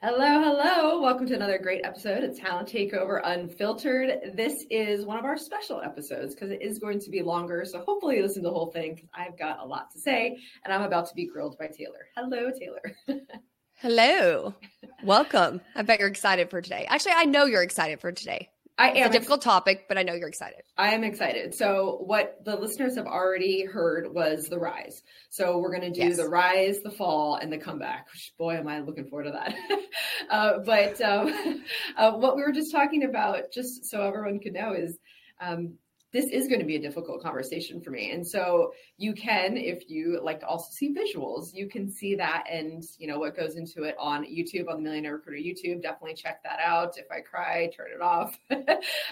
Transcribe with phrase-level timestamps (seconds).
[0.00, 1.02] Hello, hello.
[1.02, 4.32] Welcome to another great episode of Talent Takeover Unfiltered.
[4.32, 7.64] This is one of our special episodes because it is going to be longer.
[7.64, 10.38] So hopefully you listen to the whole thing because I've got a lot to say
[10.64, 12.06] and I'm about to be grilled by Taylor.
[12.16, 12.96] Hello, Taylor.
[13.74, 14.54] hello.
[15.02, 15.60] Welcome.
[15.74, 16.86] I bet you're excited for today.
[16.88, 18.50] Actually, I know you're excited for today.
[18.78, 20.62] I am it's a difficult topic, but I know you're excited.
[20.76, 21.54] I am excited.
[21.54, 25.02] So, what the listeners have already heard was the rise.
[25.30, 26.16] So, we're going to do yes.
[26.16, 28.06] the rise, the fall, and the comeback.
[28.12, 29.54] Which, boy, am I looking forward to that.
[30.30, 31.62] uh, but um,
[31.96, 34.96] uh, what we were just talking about, just so everyone can know, is
[35.40, 35.74] um,
[36.12, 38.12] this is going to be a difficult conversation for me.
[38.12, 42.44] And so you can, if you like to also see visuals, you can see that
[42.50, 45.82] and you know what goes into it on YouTube on the Millionaire Recruiter YouTube.
[45.82, 46.96] Definitely check that out.
[46.96, 48.38] If I cry, turn it off.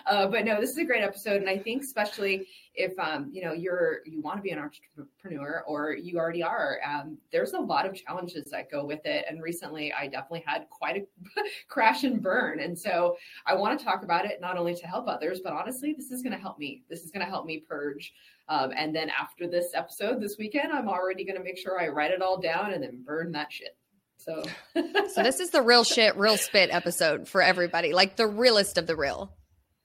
[0.07, 3.43] uh, but no, this is a great episode, and I think especially if um, you
[3.43, 7.59] know you're you want to be an entrepreneur or you already are, um, there's a
[7.59, 9.25] lot of challenges that go with it.
[9.29, 13.85] And recently, I definitely had quite a crash and burn, and so I want to
[13.85, 16.59] talk about it not only to help others, but honestly, this is going to help
[16.59, 16.83] me.
[16.89, 18.13] This is going to help me purge.
[18.49, 21.89] Um, and then after this episode this weekend, I'm already going to make sure I
[21.89, 23.77] write it all down and then burn that shit.
[24.19, 24.43] So,
[24.75, 28.87] so this is the real shit, real spit episode for everybody, like the realest of
[28.87, 29.33] the real.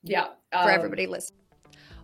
[0.03, 1.40] Yeah, um, for everybody listening.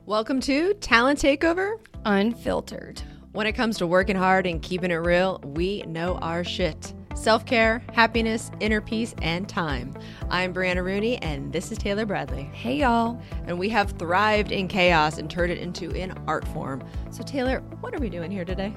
[0.08, 3.02] Welcome to Talent Takeover Unfiltered.
[3.34, 6.94] When it comes to working hard and keeping it real, we know our shit.
[7.14, 9.94] Self care, happiness, inner peace, and time.
[10.30, 12.44] I'm Brianna Rooney, and this is Taylor Bradley.
[12.54, 13.22] Hey, y'all.
[13.48, 16.86] And we have thrived in chaos and turned it into an art form.
[17.12, 18.74] So, Taylor, what are we doing here today?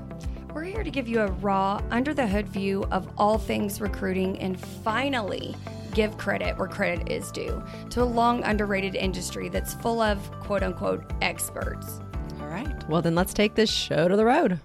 [0.52, 4.36] We're here to give you a raw, under the hood view of all things recruiting
[4.40, 5.54] and finally
[5.94, 10.64] give credit where credit is due to a long underrated industry that's full of quote
[10.64, 12.00] unquote experts.
[12.40, 12.88] All right.
[12.88, 14.58] Well, then let's take this show to the road.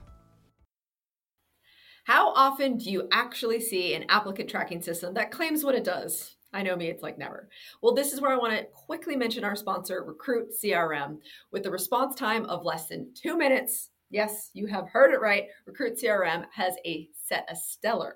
[2.06, 6.36] How often do you actually see an applicant tracking system that claims what it does?
[6.52, 7.48] I know me, it's like never.
[7.84, 11.18] Well, this is where I want to quickly mention our sponsor, Recruit CRM,
[11.52, 13.90] with a response time of less than two minutes.
[14.16, 15.48] Yes, you have heard it right.
[15.66, 18.16] Recruit CRM has a set a stellar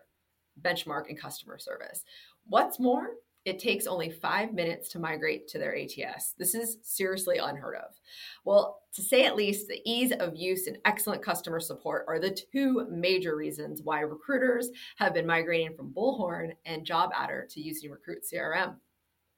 [0.61, 2.05] benchmark in customer service.
[2.45, 6.35] What's more, it takes only five minutes to migrate to their ATS.
[6.37, 7.99] This is seriously unheard of.
[8.45, 12.31] Well, to say at least, the ease of use and excellent customer support are the
[12.49, 18.23] two major reasons why recruiters have been migrating from Bullhorn and JobAdder to using Recruit
[18.23, 18.75] CRM.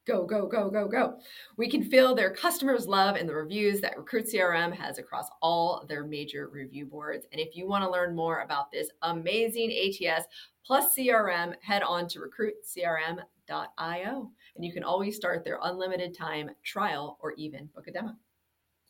[0.07, 1.19] Go, go, go, go, go.
[1.57, 5.85] We can feel their customers' love in the reviews that Recruit CRM has across all
[5.87, 7.27] their major review boards.
[7.31, 10.25] And if you want to learn more about this amazing ATS
[10.65, 14.31] plus CRM, head on to recruitcrm.io.
[14.55, 18.15] And you can always start their unlimited time trial or even book a demo.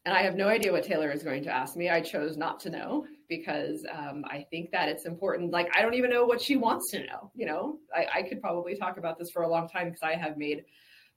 [0.05, 1.89] And I have no idea what Taylor is going to ask me.
[1.89, 5.51] I chose not to know because um, I think that it's important.
[5.51, 7.31] Like, I don't even know what she wants to know.
[7.35, 10.15] You know, I, I could probably talk about this for a long time because I
[10.15, 10.63] have made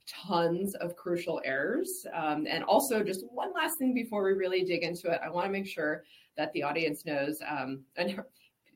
[0.07, 2.07] tons of crucial errors.
[2.13, 5.47] Um, and also, just one last thing before we really dig into it, I want
[5.47, 6.05] to make sure
[6.37, 8.23] that the audience knows, um, and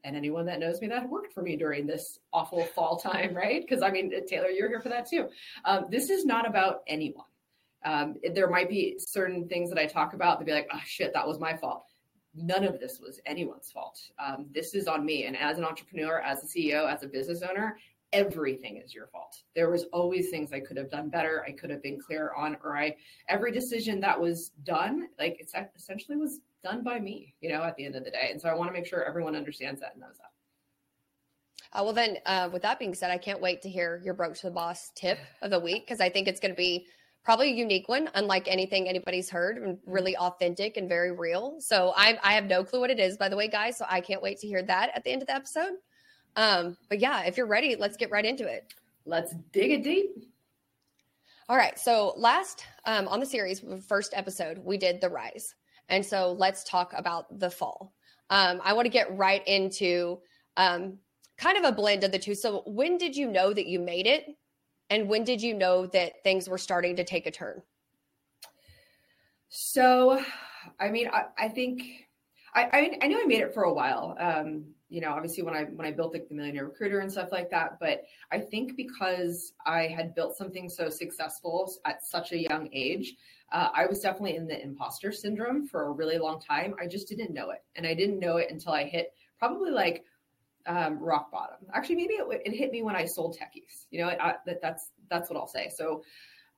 [0.04, 3.62] and anyone that knows me that worked for me during this awful fall time, right?
[3.62, 5.28] Because I mean, Taylor, you're here for that too.
[5.64, 7.26] Um, this is not about anyone.
[7.84, 11.12] Um, there might be certain things that I talk about to be like, oh shit,
[11.14, 11.84] that was my fault.
[12.34, 14.00] None of this was anyone's fault.
[14.18, 15.24] Um, this is on me.
[15.26, 17.78] And as an entrepreneur, as a CEO, as a business owner,
[18.12, 19.36] everything is your fault.
[19.54, 21.44] There was always things I could have done better.
[21.46, 22.96] I could have been clear on, or I
[23.28, 27.76] every decision that was done, like it's essentially was done by me, you know, at
[27.76, 28.28] the end of the day.
[28.30, 30.30] And so I want to make sure everyone understands that and knows that.
[31.78, 34.34] Uh, well, then, uh, with that being said, I can't wait to hear your broke
[34.36, 36.86] to the boss tip of the week because I think it's going to be
[37.24, 41.56] probably a unique one, unlike anything anybody's heard, and really authentic and very real.
[41.60, 43.76] So I, I have no clue what it is, by the way, guys.
[43.76, 45.74] So I can't wait to hear that at the end of the episode.
[46.38, 48.72] Um, but yeah, if you're ready, let's get right into it.
[49.04, 50.30] Let's dig it deep.
[51.48, 51.76] All right.
[51.76, 55.56] So last um, on the series, first episode, we did the rise,
[55.88, 57.92] and so let's talk about the fall.
[58.30, 60.20] Um, I want to get right into
[60.56, 60.98] um,
[61.38, 62.36] kind of a blend of the two.
[62.36, 64.26] So when did you know that you made it,
[64.90, 67.62] and when did you know that things were starting to take a turn?
[69.48, 70.22] So,
[70.78, 71.82] I mean, I, I think
[72.54, 74.16] I, I, I knew I made it for a while.
[74.20, 77.30] Um, you know, obviously when I when I built like the Millionaire Recruiter and stuff
[77.30, 77.78] like that.
[77.78, 83.14] But I think because I had built something so successful at such a young age,
[83.52, 86.74] uh, I was definitely in the imposter syndrome for a really long time.
[86.80, 90.04] I just didn't know it, and I didn't know it until I hit probably like
[90.66, 91.56] um, rock bottom.
[91.72, 93.86] Actually, maybe it, it, hit me when I sold techies.
[93.90, 95.70] You know, I, that, that's that's what I'll say.
[95.74, 96.02] So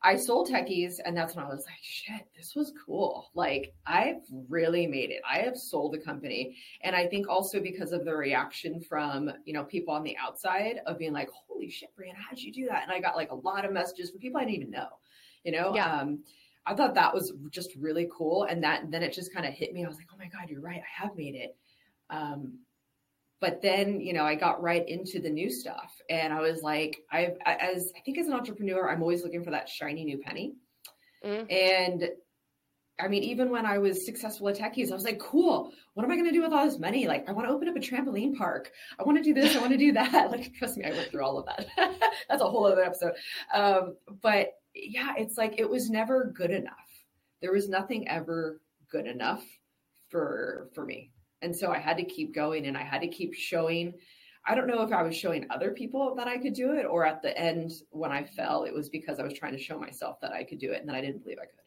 [0.02, 3.30] I sold techies, and that's when I was like, shit, this was cool.
[3.34, 5.20] Like, I've really made it.
[5.30, 6.56] I have sold a company.
[6.82, 10.80] And I think also because of the reaction from, you know, people on the outside
[10.86, 12.82] of being like, holy shit, Brianna, how'd you do that?
[12.84, 14.88] And I got like a lot of messages from people I didn't even know,
[15.44, 15.74] you know?
[15.74, 16.00] Yeah.
[16.00, 16.20] Um,
[16.64, 18.44] I thought that was just really cool.
[18.44, 19.84] And that then it just kind of hit me.
[19.84, 20.80] I was like, oh my God, you're right.
[20.80, 21.56] I have made it.
[22.08, 22.60] Um,
[23.40, 26.98] but then you know i got right into the new stuff and i was like
[27.10, 30.54] i as i think as an entrepreneur i'm always looking for that shiny new penny.
[31.24, 31.52] Mm.
[31.52, 32.08] and
[32.98, 36.12] i mean even when i was successful at techies i was like cool what am
[36.12, 37.06] i going to do with all this money?
[37.06, 38.70] Like i want to open up a trampoline park.
[38.98, 40.30] I want to do this i want to do that.
[40.30, 41.66] Like trust me i went through all of that.
[42.28, 43.12] That's a whole other episode.
[43.52, 46.74] Um, but yeah it's like it was never good enough.
[47.42, 48.60] There was nothing ever
[48.90, 49.44] good enough
[50.08, 51.10] for for me
[51.42, 53.94] and so I had to keep going and I had to keep showing.
[54.46, 57.04] I don't know if I was showing other people that I could do it, or
[57.04, 60.20] at the end when I fell, it was because I was trying to show myself
[60.22, 61.60] that I could do it and that I didn't believe I could.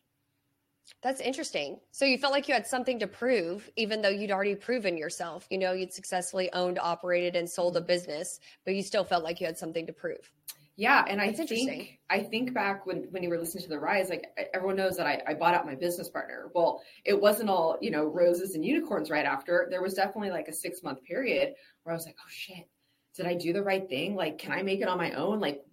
[1.02, 1.80] That's interesting.
[1.92, 5.48] So you felt like you had something to prove, even though you'd already proven yourself.
[5.50, 9.40] You know, you'd successfully owned, operated, and sold a business, but you still felt like
[9.40, 10.31] you had something to prove.
[10.75, 13.80] Yeah, and That's I think I think back when when you were listening to the
[13.80, 14.25] rise, like
[14.56, 16.50] everyone knows that I, I bought out my business partner.
[16.56, 19.68] Well, it wasn't all you know roses and unicorns right after.
[19.70, 21.54] There was definitely like a six month period
[21.84, 22.68] where I was like, oh shit,
[23.16, 24.16] did I do the right thing?
[24.16, 25.40] Like, can I make it on my own?
[25.40, 25.64] Like,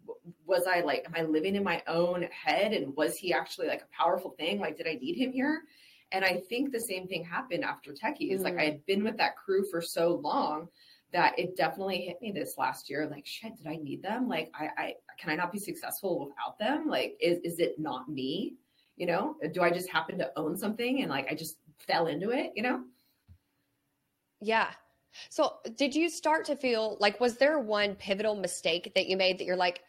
[0.44, 2.75] was I like, am I living in my own head?
[2.75, 4.61] And was he actually like a powerful thing?
[4.61, 5.62] Like, did I need him here?
[6.12, 8.35] And I think the same thing happened after Techies.
[8.35, 8.43] Mm-hmm.
[8.43, 10.69] Like, I had been with that crew for so long
[11.12, 13.08] that it definitely hit me this last year.
[13.10, 14.28] Like, shit, did I need them?
[14.28, 16.88] Like, I, I can I not be successful without them?
[16.88, 18.54] Like, is is it not me?
[18.96, 22.30] You know, do I just happen to own something and like I just fell into
[22.30, 22.52] it?
[22.54, 22.84] You know?
[24.40, 24.70] Yeah.
[25.28, 29.38] So, did you start to feel like was there one pivotal mistake that you made
[29.38, 29.80] that you're like,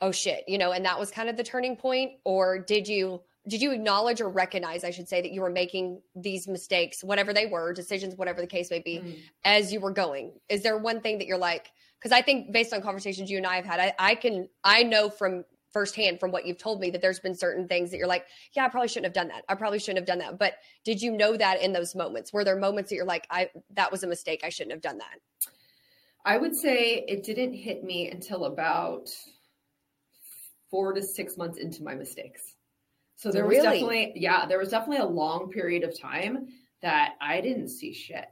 [0.00, 3.20] oh shit, you know, and that was kind of the turning point, or did you?
[3.48, 7.32] Did you acknowledge or recognize i should say that you were making these mistakes whatever
[7.32, 9.18] they were decisions whatever the case may be mm.
[9.44, 10.32] as you were going?
[10.48, 13.46] Is there one thing that you're like because i think based on conversations you and
[13.46, 16.90] i have had I, I, can i know from firsthand from what you've told me
[16.90, 19.44] that there's been certain things that you're like yeah i probably shouldn't have done that.
[19.48, 20.38] I probably shouldn't have done that.
[20.38, 20.54] But
[20.84, 22.32] did you know that in those moments?
[22.32, 24.40] Were there moments that you're like i that was a mistake.
[24.44, 25.50] I shouldn't have done that?
[26.24, 29.10] I would say it didn't hit me until about
[30.70, 32.53] four to six months into my mistakes
[33.16, 36.48] so there was definitely, yeah, there was definitely a long period of time
[36.82, 38.26] that I didn't see shit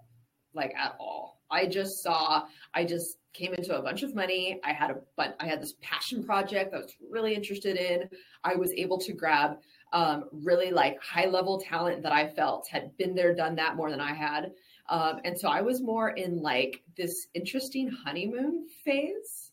[0.55, 1.41] like at all.
[1.51, 2.45] I just saw,
[2.75, 4.61] I just came into a bunch of money.
[4.65, 8.09] I had a, but I had this passion project that I was really interested in.
[8.45, 9.59] I was able to grab
[9.93, 13.91] um, really like high level talent that I felt had been there, done that more
[13.91, 14.53] than I had.
[14.89, 19.53] Um, and so I was more in like this interesting honeymoon phase.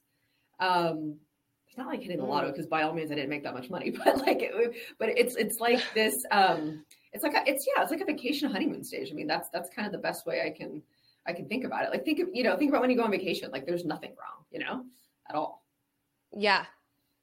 [0.60, 1.18] Um,
[1.78, 3.90] not like hitting the lotto because by all means I didn't make that much money,
[4.06, 6.24] but like, it, but it's it's like this.
[6.32, 9.10] Um, it's like a, it's yeah, it's like a vacation honeymoon stage.
[9.12, 10.82] I mean, that's that's kind of the best way I can
[11.28, 11.92] I can think about it.
[11.92, 13.52] Like think of you know think about when you go on vacation.
[13.52, 14.84] Like there's nothing wrong, you know,
[15.28, 15.64] at all.
[16.32, 16.66] Yeah.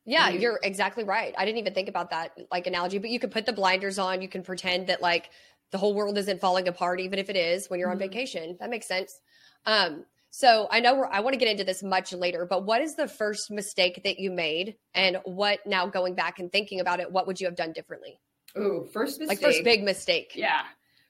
[0.09, 0.41] Yeah, mm-hmm.
[0.41, 1.35] you're exactly right.
[1.37, 4.23] I didn't even think about that like analogy, but you could put the blinders on.
[4.23, 5.31] You can pretend that like
[5.73, 8.03] the whole world isn't falling apart, even if it is when you're mm-hmm.
[8.03, 8.57] on vacation.
[8.61, 9.21] That makes sense.
[9.65, 10.05] Um,
[10.37, 13.09] so I know I want to get into this much later, but what is the
[13.09, 17.27] first mistake that you made, and what now going back and thinking about it, what
[17.27, 18.21] would you have done differently?
[18.55, 20.33] Oh, first mistake, like first big mistake.
[20.35, 20.61] Yeah,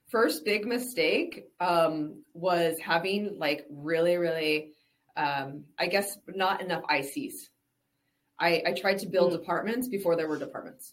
[0.06, 4.74] first big mistake um, was having like really, really,
[5.16, 7.34] um, I guess not enough ICs.
[8.38, 9.40] I, I tried to build mm.
[9.40, 10.92] departments before there were departments.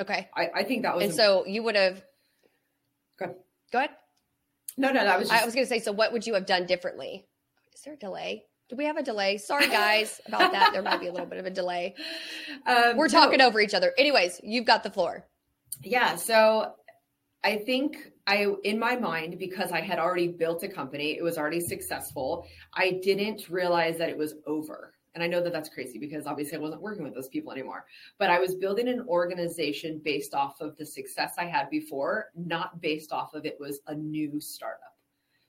[0.00, 0.30] Okay.
[0.34, 1.04] I, I think that was.
[1.04, 2.02] And so you would have.
[3.18, 3.26] Go.
[3.26, 3.36] Go ahead.
[4.78, 5.28] No, no, that was.
[5.28, 5.42] Just...
[5.42, 5.80] I was going to say.
[5.80, 7.26] So, what would you have done differently?
[7.74, 8.44] Is there a delay?
[8.70, 9.38] Do we have a delay?
[9.38, 10.72] Sorry, guys, about that.
[10.72, 11.94] There might be a little bit of a delay.
[12.66, 13.46] Um, We're talking no.
[13.46, 13.94] over each other.
[13.96, 15.26] Anyways, you've got the floor.
[15.82, 16.16] Yeah.
[16.16, 16.72] So,
[17.42, 21.38] I think I, in my mind, because I had already built a company, it was
[21.38, 22.46] already successful.
[22.74, 24.92] I didn't realize that it was over.
[25.14, 27.86] And I know that that's crazy because obviously I wasn't working with those people anymore.
[28.18, 32.80] But I was building an organization based off of the success I had before, not
[32.80, 34.96] based off of it was a new startup.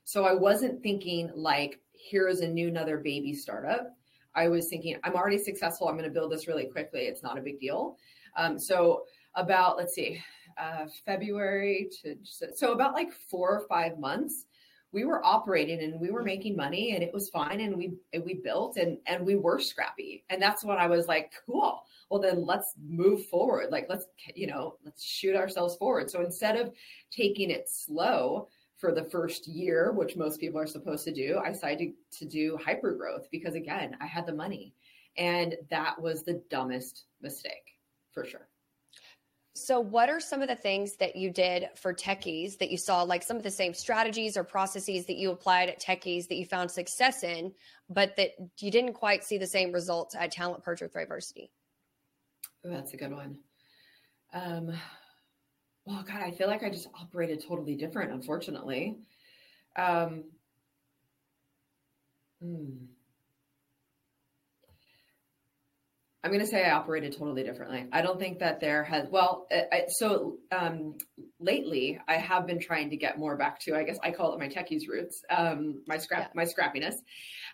[0.04, 3.94] So I wasn't thinking like, here is a new another baby startup.
[4.34, 5.88] I was thinking, I'm already successful.
[5.88, 7.02] I'm going to build this really quickly.
[7.02, 7.96] It's not a big deal.
[8.36, 10.22] Um, so about let's see,
[10.58, 14.46] uh, February to so about like four or five months
[14.92, 18.24] we were operating and we were making money and it was fine and we and
[18.24, 20.24] we built and and we were scrappy.
[20.30, 21.84] And that's when i was like cool.
[22.10, 23.70] Well then let's move forward.
[23.70, 26.10] Like let's you know let's shoot ourselves forward.
[26.10, 26.72] So instead of
[27.10, 31.50] taking it slow for the first year which most people are supposed to do i
[31.52, 34.74] decided to do hyper growth because again i had the money.
[35.16, 37.76] And that was the dumbest mistake
[38.12, 38.49] for sure.
[39.60, 43.02] So, what are some of the things that you did for techies that you saw,
[43.02, 46.46] like some of the same strategies or processes that you applied at techies that you
[46.46, 47.52] found success in,
[47.90, 51.50] but that you didn't quite see the same results at Talent Perch Diversity?
[52.64, 53.38] Oh, that's a good one.
[54.32, 54.72] Um,
[55.84, 58.96] well, God, I feel like I just operated totally different, unfortunately.
[59.76, 60.24] Um,
[62.42, 62.86] hmm.
[66.22, 67.86] I'm going to say I operated totally differently.
[67.92, 70.98] I don't think that there has, well, I, so um,
[71.38, 74.38] lately I have been trying to get more back to, I guess I call it
[74.38, 76.28] my techies roots, um, my scrap, yeah.
[76.34, 76.96] my scrappiness.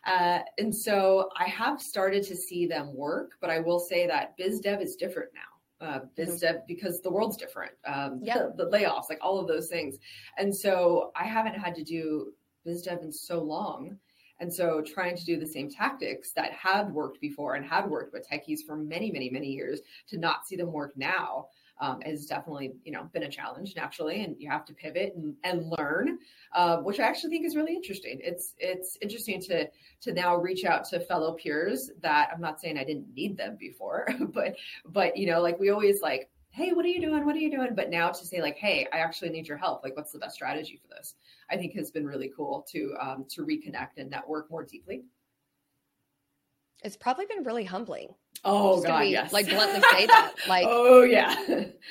[0.04, 4.36] Uh, and so I have started to see them work, but I will say that
[4.36, 5.86] biz dev is different now.
[5.86, 6.38] Uh, biz mm-hmm.
[6.38, 7.72] dev because the world's different.
[7.86, 8.38] Um, yeah.
[8.56, 9.96] the, the layoffs, like all of those things.
[10.38, 12.32] And so I haven't had to do
[12.64, 13.98] biz dev in so long
[14.38, 18.12] and so trying to do the same tactics that had worked before and had worked
[18.12, 21.46] with techies for many, many, many years to not see them work now
[21.78, 24.24] um, has definitely, you know, been a challenge naturally.
[24.24, 26.18] And you have to pivot and, and learn,
[26.54, 28.18] uh, which I actually think is really interesting.
[28.22, 29.68] It's it's interesting to
[30.02, 33.56] to now reach out to fellow peers that I'm not saying I didn't need them
[33.58, 37.26] before, but but you know, like we always like hey, what are you doing?
[37.26, 37.74] What are you doing?
[37.74, 39.84] But now to say like, hey, I actually need your help.
[39.84, 41.14] Like, what's the best strategy for this?
[41.50, 45.04] I think has been really cool to um, to reconnect and network more deeply.
[46.82, 48.14] It's probably been really humbling.
[48.44, 49.32] Oh God, be, yes.
[49.32, 50.34] Like bluntly say that.
[50.48, 51.34] Like, oh yeah,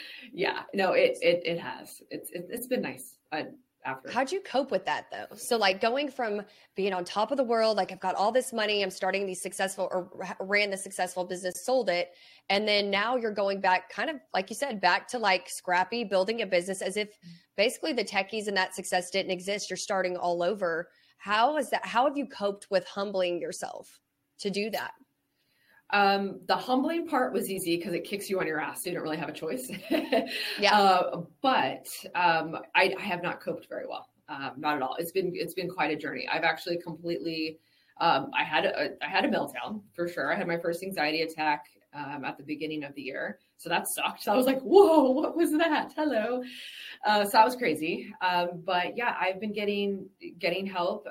[0.33, 0.63] yeah.
[0.73, 2.01] No, it it it has.
[2.09, 3.17] It's it, has been nice.
[3.31, 3.47] I,
[3.85, 4.11] after.
[4.11, 5.35] How'd you cope with that though?
[5.35, 6.41] So like going from
[6.75, 9.41] being on top of the world, like I've got all this money, I'm starting these
[9.41, 12.11] successful or ran the successful business, sold it,
[12.49, 16.03] and then now you're going back, kind of like you said, back to like scrappy,
[16.03, 17.09] building a business as if
[17.55, 19.69] basically the techies and that success didn't exist.
[19.69, 20.89] You're starting all over.
[21.17, 21.85] How is that?
[21.85, 23.99] How have you coped with humbling yourself
[24.39, 24.91] to do that?
[25.91, 28.83] Um, the humbling part was easy because it kicks you on your ass.
[28.83, 29.71] So you don't really have a choice.
[30.59, 30.75] yeah.
[30.75, 34.09] Uh, but um, I, I, have not coped very well.
[34.27, 34.95] Um, not at all.
[34.97, 36.27] It's been it's been quite a journey.
[36.27, 37.59] I've actually completely.
[38.01, 40.33] Um, I had a I had a meltdown for sure.
[40.33, 43.87] I had my first anxiety attack um, at the beginning of the year, so that
[43.87, 44.23] sucked.
[44.23, 45.93] So I was like, "Whoa, what was that?
[45.95, 46.43] Hello."
[47.05, 48.11] Uh, so that was crazy.
[48.21, 51.07] Um, but yeah, I've been getting getting help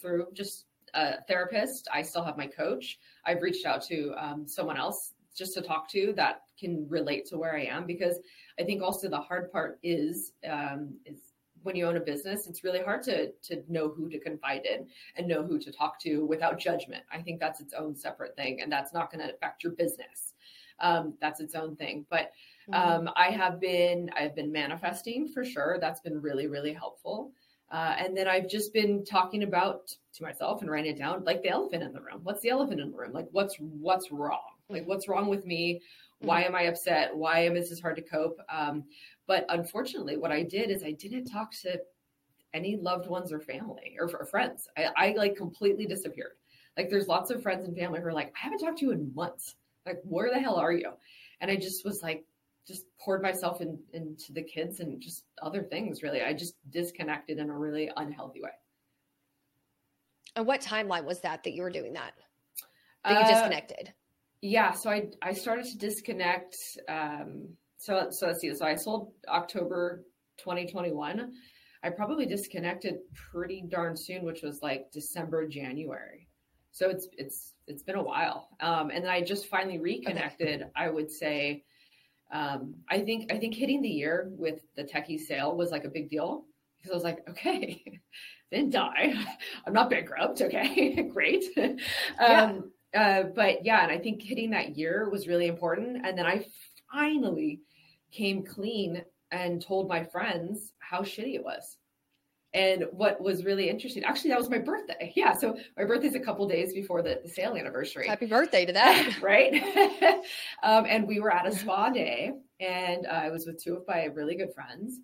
[0.00, 0.66] through just
[0.96, 1.88] a therapist.
[1.92, 2.98] I still have my coach.
[3.24, 7.38] I've reached out to um, someone else just to talk to that can relate to
[7.38, 8.18] where I am because
[8.58, 12.64] I think also the hard part is um, is when you own a business, it's
[12.64, 14.86] really hard to to know who to confide in
[15.16, 17.04] and know who to talk to without judgment.
[17.12, 20.32] I think that's its own separate thing, and that's not going to affect your business.
[20.80, 22.06] Um, that's its own thing.
[22.08, 22.32] But
[22.70, 23.06] mm-hmm.
[23.06, 25.78] um, I have been I've been manifesting for sure.
[25.80, 27.32] That's been really really helpful.
[27.70, 31.42] Uh, and then I've just been talking about to myself and writing it down, like
[31.42, 32.20] the elephant in the room.
[32.22, 33.12] What's the elephant in the room?
[33.12, 34.54] Like what's what's wrong?
[34.68, 35.82] Like what's wrong with me?
[36.20, 37.14] Why am I upset?
[37.14, 38.38] Why am this hard to cope?
[38.48, 38.84] Um,
[39.26, 41.78] but unfortunately, what I did is I didn't talk to
[42.54, 44.68] any loved ones or family or, or friends.
[44.76, 46.32] I, I like completely disappeared.
[46.76, 48.92] Like there's lots of friends and family who are like, I haven't talked to you
[48.92, 49.56] in months.
[49.84, 50.92] Like, where the hell are you?
[51.40, 52.24] And I just was like,
[52.66, 56.22] just poured myself in, into the kids and just other things really.
[56.22, 58.50] I just disconnected in a really unhealthy way.
[60.34, 62.12] And what timeline was that that you were doing that?
[63.04, 63.92] That you uh, disconnected?
[64.42, 66.56] Yeah so i i started to disconnect
[66.88, 70.04] um so so let's see so i sold october
[70.38, 71.32] 2021
[71.82, 72.98] i probably disconnected
[73.32, 76.28] pretty darn soon which was like december january.
[76.72, 78.50] So it's it's it's been a while.
[78.60, 80.70] Um and then i just finally reconnected okay.
[80.76, 81.64] i would say
[82.30, 85.90] um, I think I think hitting the year with the techie sale was like a
[85.90, 86.44] big deal
[86.76, 88.00] because I was like, okay,
[88.50, 89.14] didn't die.
[89.66, 90.42] I'm not bankrupt.
[90.42, 91.44] Okay, great.
[92.18, 96.06] um, uh, but yeah, and I think hitting that year was really important.
[96.06, 96.46] And then I
[96.92, 97.60] finally
[98.12, 101.76] came clean and told my friends how shitty it was.
[102.56, 105.12] And what was really interesting, actually, that was my birthday.
[105.14, 105.34] Yeah.
[105.34, 108.08] So my birthday's a couple days before the, the sale anniversary.
[108.08, 109.18] Happy birthday to that.
[109.22, 109.52] right.
[110.62, 113.82] um, and we were at a spa day, and uh, I was with two of
[113.86, 114.98] my really good friends.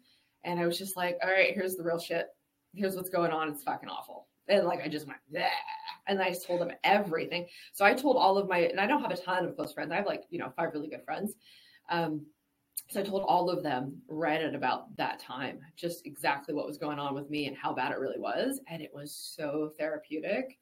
[0.44, 2.28] And I was just like, all right, here's the real shit.
[2.74, 3.50] Here's what's going on.
[3.50, 4.28] It's fucking awful.
[4.48, 5.46] And like, I just went, Bleh.
[6.06, 7.46] and I just told them everything.
[7.74, 9.92] So I told all of my, and I don't have a ton of close friends.
[9.92, 11.34] I have like, you know, five really good friends.
[11.90, 12.24] Um,
[12.92, 16.76] so I told all of them right at about that time just exactly what was
[16.76, 18.60] going on with me and how bad it really was.
[18.68, 20.58] And it was so therapeutic.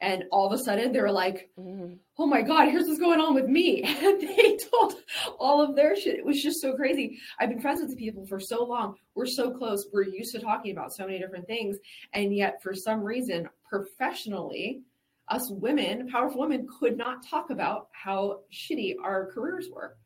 [0.00, 1.98] And all of a sudden they were like, mm.
[2.18, 3.82] oh my God, here's what's going on with me.
[4.02, 4.94] And they told
[5.38, 6.18] all of their shit.
[6.18, 7.18] It was just so crazy.
[7.38, 8.96] I've been friends with the people for so long.
[9.14, 9.86] We're so close.
[9.92, 11.76] We're used to talking about so many different things.
[12.12, 14.80] And yet, for some reason, professionally,
[15.28, 19.96] us women, powerful women, could not talk about how shitty our careers were.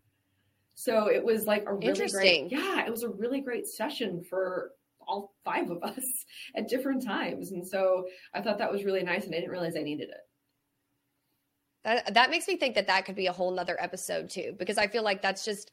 [0.79, 2.49] So it was like a really Interesting.
[2.49, 4.71] great, yeah, it was a really great session for
[5.01, 6.05] all five of us
[6.55, 7.51] at different times.
[7.51, 10.21] And so I thought that was really nice and I didn't realize I needed it.
[11.83, 14.79] That that makes me think that that could be a whole nother episode too, because
[14.79, 15.73] I feel like that's just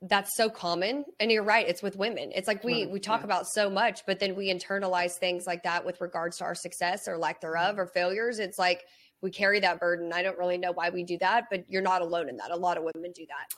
[0.00, 1.04] that's so common.
[1.20, 2.32] And you're right, it's with women.
[2.34, 3.26] It's like we we talk yeah.
[3.26, 7.06] about so much, but then we internalize things like that with regards to our success
[7.06, 8.38] or lack thereof or failures.
[8.38, 8.86] It's like
[9.20, 10.10] we carry that burden.
[10.14, 12.50] I don't really know why we do that, but you're not alone in that.
[12.50, 13.54] A lot of women do that.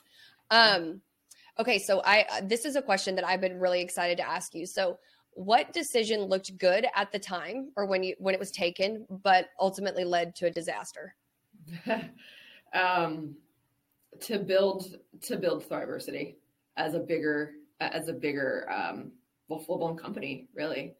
[0.50, 1.00] Um,
[1.58, 4.54] okay, so I uh, this is a question that I've been really excited to ask
[4.54, 4.66] you.
[4.66, 4.98] So,
[5.32, 9.48] what decision looked good at the time or when you when it was taken, but
[9.60, 11.14] ultimately led to a disaster?
[12.74, 13.36] um,
[14.20, 16.36] to build to build Thriversity
[16.76, 19.12] as a bigger as a bigger um,
[19.48, 20.94] full blown company, really.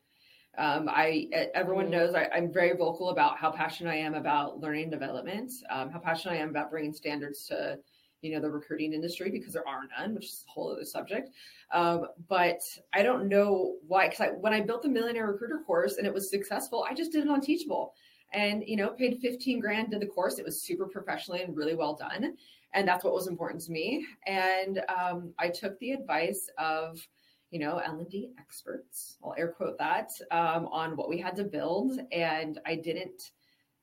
[0.59, 4.85] Um, I everyone knows I, I'm very vocal about how passionate I am about learning
[4.85, 7.78] and development, um, how passionate I am about bringing standards to
[8.23, 11.31] you know the recruiting industry because there are none, which is a whole other subject.
[11.73, 12.61] Um, but
[12.93, 16.15] I don't know why because I, when I built the Millionaire Recruiter course and it
[16.15, 17.95] was successful, I just did it on Teachable
[18.33, 20.39] and you know paid 15 grand to the course.
[20.39, 22.37] It was super professionally and really well done,
[22.73, 24.07] and that's what was important to me.
[24.27, 27.07] And um, I took the advice of
[27.50, 29.17] you know L&D experts.
[29.25, 33.31] I'll air quote that um, on what we had to build, and I didn't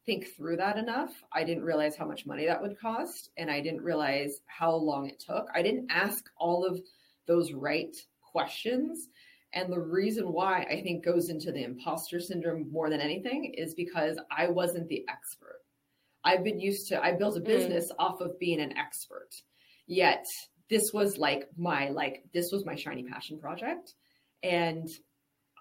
[0.07, 1.11] think through that enough.
[1.33, 5.05] I didn't realize how much money that would cost, and I didn't realize how long
[5.05, 5.47] it took.
[5.53, 6.79] I didn't ask all of
[7.27, 9.09] those right questions.
[9.53, 13.75] And the reason why I think goes into the imposter syndrome more than anything is
[13.75, 15.59] because I wasn't the expert.
[16.23, 17.45] I've been used to, I built a Mm.
[17.45, 19.29] business off of being an expert.
[19.87, 20.25] Yet
[20.69, 23.93] this was like my, like, this was my shiny passion project.
[24.43, 24.89] And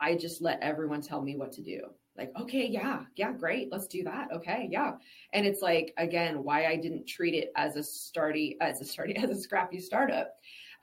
[0.01, 1.81] I just let everyone tell me what to do.
[2.17, 4.29] Like, okay, yeah, yeah, great, let's do that.
[4.33, 4.93] Okay, yeah.
[5.33, 9.17] And it's like, again, why I didn't treat it as a starty, as a starty,
[9.23, 10.37] as a scrappy startup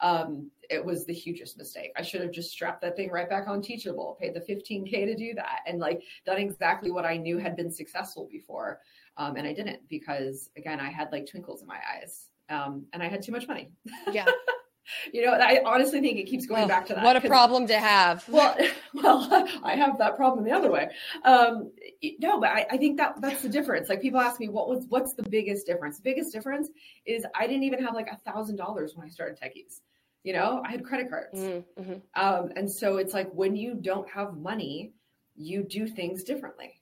[0.04, 1.92] um, it was the hugest mistake.
[1.98, 5.16] I should have just strapped that thing right back on Teachable, paid the 15K to
[5.16, 8.80] do that, and like done exactly what I knew had been successful before.
[9.18, 13.02] Um, and I didn't because, again, I had like twinkles in my eyes um, and
[13.02, 13.72] I had too much money.
[14.12, 14.26] Yeah.
[15.12, 17.04] you know, I honestly think it keeps going Oh, back to that.
[17.04, 18.28] What a problem to have.
[18.30, 18.56] well,
[18.94, 20.90] well, I have that problem the other way.
[21.24, 21.72] Um,
[22.20, 23.90] no, but I, I think that that's the difference.
[23.90, 25.98] Like people ask me, what was what's the biggest difference?
[25.98, 26.70] The biggest difference
[27.06, 29.82] is I didn't even have like a thousand dollars when I started Techies.
[30.24, 32.02] You know, I had credit cards, Mm, mhm.
[32.16, 34.94] um, and so it's like when you don't have money,
[35.36, 36.80] you do things differently.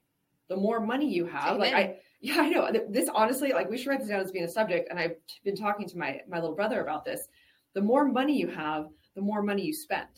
[0.48, 3.08] The more money you have, like I, yeah, I know this.
[3.12, 5.88] Honestly, like we should write this down as being a subject, and I've been talking
[5.88, 7.26] to my my little brother about this.
[7.74, 10.08] The more money you have, the more money you spend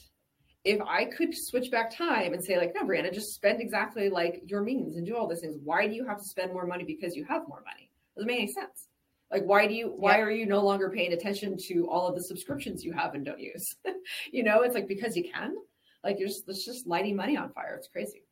[0.64, 4.42] if I could switch back time and say, like, no, Brianna, just spend exactly like
[4.46, 5.56] your means and do all these things.
[5.62, 7.90] Why do you have to spend more money because you have more money?
[8.16, 8.88] Doesn't make any sense.
[9.30, 9.88] Like, why do you?
[9.88, 10.26] Why Yep.
[10.26, 13.40] are you no longer paying attention to all of the subscriptions you have and don't
[13.40, 13.76] use?
[14.32, 15.54] you know, it's like because you can.
[16.02, 17.74] Like, you're just it's just lighting money on fire.
[17.76, 18.24] It's crazy.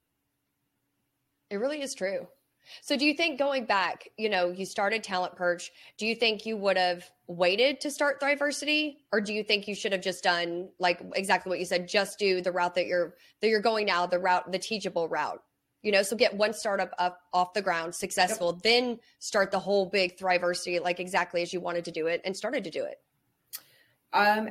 [1.50, 2.28] It really is true.
[2.80, 6.46] So do you think going back, you know, you started Talent Perch, do you think
[6.46, 10.22] you would have waited to start Thriversity or do you think you should have just
[10.22, 13.86] done like exactly what you said, just do the route that you're that you're going
[13.86, 15.42] now, the route the teachable route.
[15.82, 19.86] You know, so get one startup up off the ground successful, then start the whole
[19.86, 23.00] big Thriversity like exactly as you wanted to do it and started to do it.
[24.12, 24.50] Um,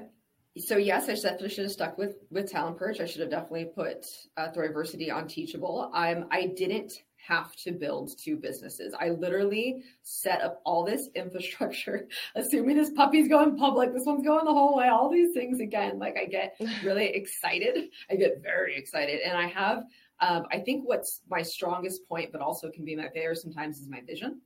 [0.58, 3.00] so yes, I definitely should have stuck with with Talent Perch.
[3.00, 5.92] I should have definitely put uh, Thriversity on Teachable.
[5.94, 8.94] Um, I didn't have to build two businesses.
[9.00, 14.46] I literally set up all this infrastructure, assuming this puppy's going public, this one's going
[14.46, 16.00] the whole way, all these things again.
[16.00, 17.90] Like I get really excited.
[18.10, 19.84] I get very excited, and I have.
[20.20, 23.90] Um, I think what's my strongest point, but also can be my failure sometimes, is
[23.90, 24.40] my vision.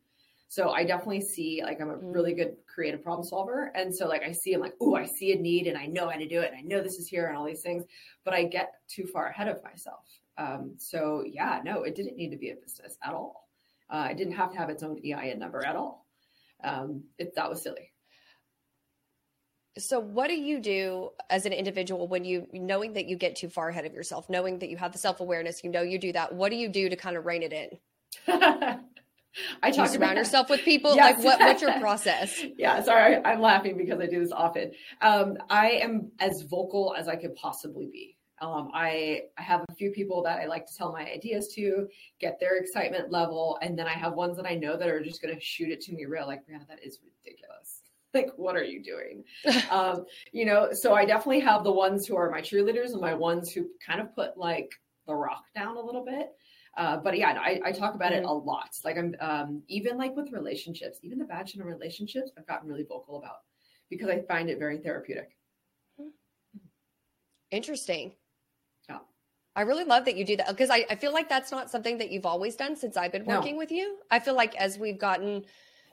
[0.56, 2.16] So I definitely see like I'm a Mm.
[2.16, 3.74] really good creative problem solver.
[3.76, 6.08] And so like I see I'm like, oh, I see a need and I know
[6.08, 7.84] how to do it and I know this is here and all these things,
[8.24, 10.08] but I get too far ahead of myself.
[10.38, 13.50] Um, so yeah, no, it didn't need to be a business at all.
[13.90, 16.08] Uh, it didn't have to have its own EIN number at all.
[16.64, 17.92] Um, it, that was silly.
[19.78, 23.50] So what do you do as an individual when you knowing that you get too
[23.50, 26.34] far ahead of yourself, knowing that you have the self-awareness, you know you do that.
[26.34, 27.78] What do you do to kind of rein it in?
[29.62, 30.96] I Do you talk surround about yourself with people?
[30.96, 31.18] Yes.
[31.18, 32.44] Like what what's your process?
[32.58, 34.72] yeah, sorry, I'm laughing because I do this often.
[35.02, 38.18] Um, I am as vocal as I could possibly be.
[38.42, 41.88] Um, I I have a few people that I like to tell my ideas to,
[42.20, 45.22] get their excitement level, and then I have ones that I know that are just
[45.22, 47.82] going to shoot it to me real, like, Brianna, that is ridiculous.
[48.14, 49.26] Like, what are you doing?
[49.70, 53.14] um, you know, so I definitely have the ones who are my cheerleaders and my
[53.14, 54.72] ones who kind of put like
[55.06, 56.30] the rock down a little bit.
[56.78, 58.26] Uh, but yeah, I, I talk about mm-hmm.
[58.26, 58.70] it a lot.
[58.84, 63.18] Like I'm um, even like with relationships, even the in relationships, I've gotten really vocal
[63.18, 63.38] about
[63.90, 65.38] because I find it very therapeutic.
[67.52, 68.12] Interesting.
[68.90, 69.00] Yeah.
[69.56, 71.98] I really love that you do that because I, I feel like that's not something
[72.00, 73.60] that you've always done since I've been working no.
[73.60, 73.98] with you.
[74.12, 75.46] I feel like as we've gotten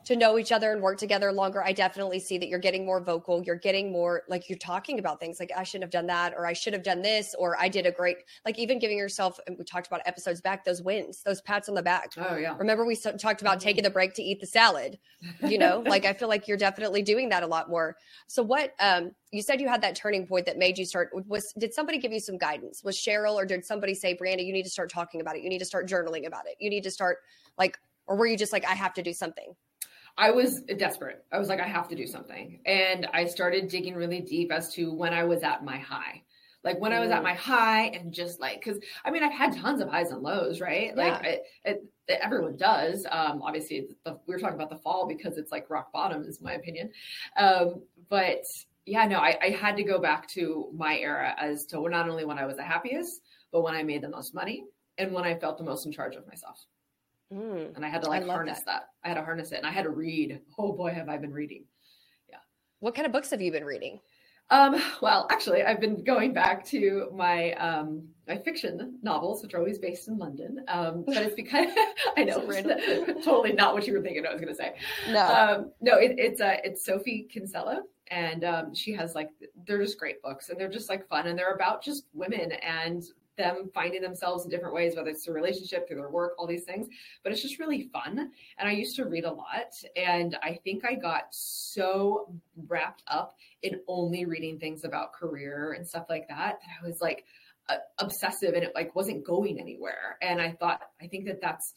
[0.04, 3.00] to know each other and work together longer, I definitely see that you're getting more
[3.00, 3.42] vocal.
[3.42, 6.46] You're getting more like you're talking about things like I shouldn't have done that, or
[6.46, 9.38] I should have done this, or I did a great like even giving yourself.
[9.46, 12.10] And we talked about episodes back those wins, those pats on the back.
[12.16, 12.56] Oh yeah.
[12.58, 13.58] Remember we talked about mm-hmm.
[13.58, 14.98] taking the break to eat the salad.
[15.46, 17.96] You know, like I feel like you're definitely doing that a lot more.
[18.26, 18.74] So what?
[18.80, 21.10] Um, you said you had that turning point that made you start.
[21.26, 22.82] Was did somebody give you some guidance?
[22.84, 25.42] Was Cheryl or did somebody say, Brianna, you need to start talking about it.
[25.42, 26.56] You need to start journaling about it.
[26.58, 27.18] You need to start
[27.58, 29.54] like, or were you just like, I have to do something?
[30.16, 31.24] I was desperate.
[31.32, 32.60] I was like, I have to do something.
[32.66, 36.22] And I started digging really deep as to when I was at my high.
[36.64, 37.24] Like when I was at mm.
[37.24, 40.60] my high and just like, cause I mean, I've had tons of highs and lows,
[40.60, 40.92] right?
[40.94, 41.02] Yeah.
[41.02, 43.04] Like it, it, it, everyone does.
[43.10, 46.40] Um, obviously the, we are talking about the fall because it's like rock bottom is
[46.40, 46.90] my opinion.
[47.36, 48.44] Um, but
[48.86, 52.24] yeah, no, I, I had to go back to my era as to not only
[52.24, 54.64] when I was the happiest, but when I made the most money
[54.98, 56.64] and when I felt the most in charge of myself.
[57.32, 58.66] Mm, and I had to like harness that.
[58.66, 58.88] that.
[59.04, 60.40] I had to harness it and I had to read.
[60.58, 61.64] Oh boy, have I been reading.
[62.28, 62.36] Yeah.
[62.80, 64.00] What kind of books have you been reading?
[64.50, 69.58] Um, well, actually, I've been going back to my um, my fiction novels, which are
[69.58, 70.62] always based in London.
[70.68, 71.68] Um, but it's because
[72.18, 72.40] I know
[73.24, 74.26] totally not what you were thinking.
[74.26, 74.74] I was going to say
[75.08, 75.96] no, um, no.
[75.96, 79.30] It, it's uh, it's Sophie Kinsella, and um, she has like
[79.66, 83.02] they're just great books, and they're just like fun, and they're about just women and
[83.36, 86.64] them finding themselves in different ways, whether it's a relationship, through their work, all these
[86.64, 86.88] things.
[87.22, 88.30] But it's just really fun.
[88.58, 89.72] And I used to read a lot.
[89.96, 92.32] And I think I got so
[92.68, 97.00] wrapped up in only reading things about career and stuff like that that I was
[97.00, 97.24] like
[97.68, 100.18] uh, obsessive and it like wasn't going anywhere.
[100.20, 101.74] And I thought, I think that that's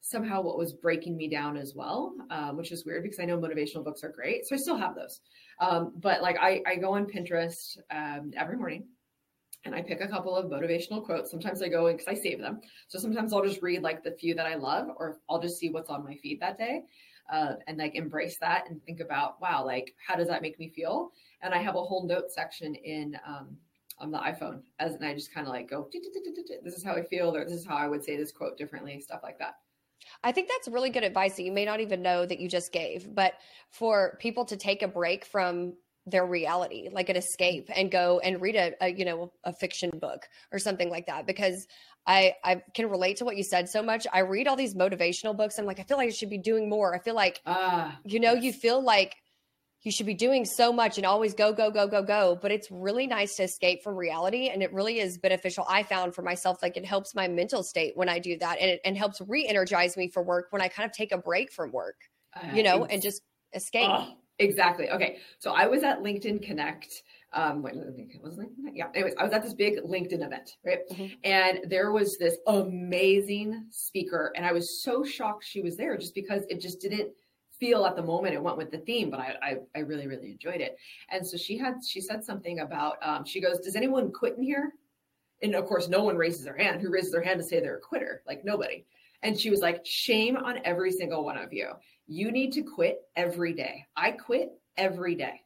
[0.00, 3.38] somehow what was breaking me down as well, um, which is weird because I know
[3.38, 4.46] motivational books are great.
[4.46, 5.20] So I still have those.
[5.60, 8.84] Um, but like I, I go on Pinterest um, every morning
[9.64, 11.30] and I pick a couple of motivational quotes.
[11.30, 12.60] Sometimes I go in because I save them.
[12.86, 15.70] So sometimes I'll just read like the few that I love, or I'll just see
[15.70, 16.84] what's on my feed that day
[17.30, 20.68] uh, and like embrace that and think about, wow, like how does that make me
[20.68, 21.12] feel?
[21.42, 23.56] And I have a whole note section in um,
[23.98, 27.02] on the iPhone as and I just kind of like go, this is how I
[27.02, 29.56] feel, or this is how I would say this quote differently, stuff like that.
[30.22, 32.72] I think that's really good advice that you may not even know that you just
[32.72, 33.34] gave, but
[33.70, 35.74] for people to take a break from
[36.10, 39.90] their reality like an escape and go and read a, a, you know a fiction
[40.00, 41.66] book or something like that because
[42.06, 44.06] i i can relate to what you said so much.
[44.12, 45.58] I read all these motivational books.
[45.58, 46.94] I'm like i feel like i should be doing more.
[46.94, 49.16] I feel like uh, you know you feel like
[49.82, 52.68] you should be doing so much and always go go go go go but it's
[52.70, 56.58] really nice to escape from reality and it really is beneficial i found for myself.
[56.62, 59.96] Like it helps my mental state when i do that and it and helps re-energize
[59.96, 61.96] me for work when i kind of take a break from work
[62.34, 63.22] uh, you know and just
[63.54, 63.88] escape.
[63.90, 64.06] Uh,
[64.38, 64.90] Exactly.
[64.90, 65.18] Okay.
[65.38, 67.02] So I was at LinkedIn Connect.
[67.32, 68.70] Um, wait, was LinkedIn?
[68.72, 68.86] Yeah.
[68.94, 70.88] Anyways, I was at this big LinkedIn event, right?
[70.90, 71.14] Mm-hmm.
[71.24, 76.14] And there was this amazing speaker, and I was so shocked she was there, just
[76.14, 77.10] because it just didn't
[77.58, 80.30] feel at the moment it went with the theme, but I, I, I really really
[80.30, 80.76] enjoyed it.
[81.10, 84.42] And so she had she said something about um, she goes, "Does anyone quit in
[84.42, 84.72] here?"
[85.42, 86.80] And of course, no one raises their hand.
[86.80, 88.22] Who raises their hand to say they're a quitter?
[88.26, 88.84] Like nobody.
[89.22, 91.72] And she was like, "Shame on every single one of you."
[92.08, 93.84] You need to quit every day.
[93.96, 95.42] I quit every day.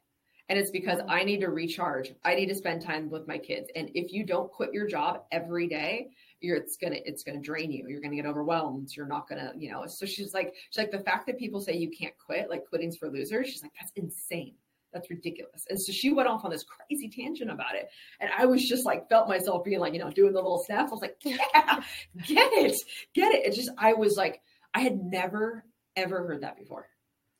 [0.49, 2.13] And it's because I need to recharge.
[2.23, 3.69] I need to spend time with my kids.
[3.75, 7.71] And if you don't quit your job every day, you're it's gonna it's gonna drain
[7.71, 7.87] you.
[7.87, 8.89] You're gonna get overwhelmed.
[8.95, 9.85] You're not gonna, you know.
[9.87, 12.97] So she's like, she's like the fact that people say you can't quit, like quitting's
[12.97, 13.47] for losers.
[13.49, 14.55] She's like, that's insane.
[14.93, 15.65] That's ridiculous.
[15.69, 17.89] And so she went off on this crazy tangent about it.
[18.19, 20.87] And I was just like, felt myself being like, you know, doing the little snap.
[20.87, 21.81] I was like, yeah,
[22.25, 22.77] get it,
[23.13, 23.45] get it.
[23.45, 24.41] It just, I was like,
[24.73, 25.65] I had never
[25.95, 26.87] ever heard that before.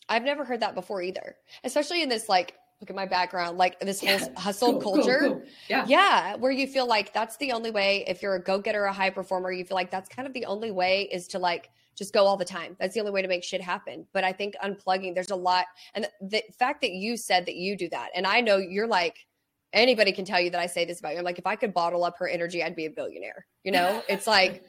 [0.09, 3.79] I've never heard that before either, especially in this like look at my background, like
[3.79, 4.27] this whole yeah.
[4.37, 5.19] hustle go, culture.
[5.21, 5.41] Go, go.
[5.69, 5.85] Yeah.
[5.87, 6.35] Yeah.
[6.35, 9.09] Where you feel like that's the only way, if you're a go getter, a high
[9.09, 12.25] performer, you feel like that's kind of the only way is to like just go
[12.25, 12.75] all the time.
[12.79, 14.05] That's the only way to make shit happen.
[14.11, 15.67] But I think unplugging, there's a lot.
[15.93, 19.25] And the fact that you said that you do that, and I know you're like,
[19.71, 21.19] anybody can tell you that I say this about you.
[21.19, 23.45] I'm like, if I could bottle up her energy, I'd be a billionaire.
[23.63, 24.65] You know, it's like,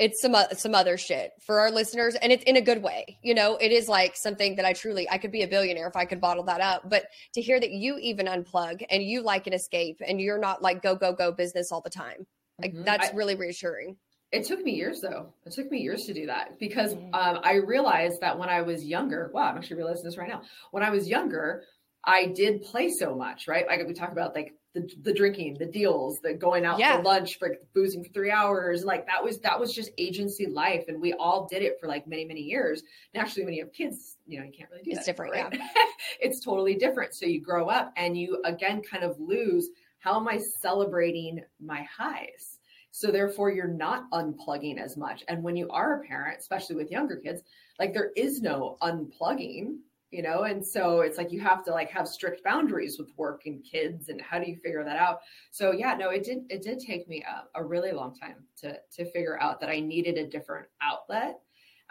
[0.00, 3.34] it's some some other shit for our listeners and it's in a good way you
[3.34, 3.56] know?
[3.56, 6.20] It is like something that i truly i could be a billionaire if i could
[6.20, 10.00] bottle that up but to hear that you even unplug and you like an escape
[10.06, 12.26] and you're not like go go go business all the time.
[12.60, 12.84] Like mm-hmm.
[12.84, 13.96] that's I, really reassuring.
[14.32, 15.32] It took me years though.
[15.44, 18.84] It took me years to do that because um, i realized that when i was
[18.84, 20.42] younger wow i'm actually realizing this right now.
[20.70, 21.64] When i was younger
[22.02, 23.66] I did play so much, right?
[23.66, 26.96] Like we talk about like the, the drinking, the deals, the going out Yeah.
[26.98, 28.84] for lunch, for boozing for three hours.
[28.84, 30.84] Like that was that was just agency life.
[30.88, 32.82] And we all did it for like many, many years.
[33.14, 35.58] Naturally, when you have kids, you know, you can't really do It's different, right?
[36.20, 37.14] it's totally different.
[37.14, 41.82] So you grow up and you again kind of lose how am I celebrating my
[41.82, 42.58] highs?
[42.92, 45.24] So therefore you're not unplugging as much.
[45.28, 47.42] And when you are a parent, especially with younger kids,
[47.78, 49.76] like there is no unplugging,
[50.10, 50.42] you know?
[50.42, 54.08] And so it's like you have to like have strict boundaries with work and kids
[54.08, 55.20] and how do you figure that out?
[55.50, 58.80] So yeah, no, it did it did take me a, a really long time to
[58.92, 61.40] to figure out that I needed a different outlet.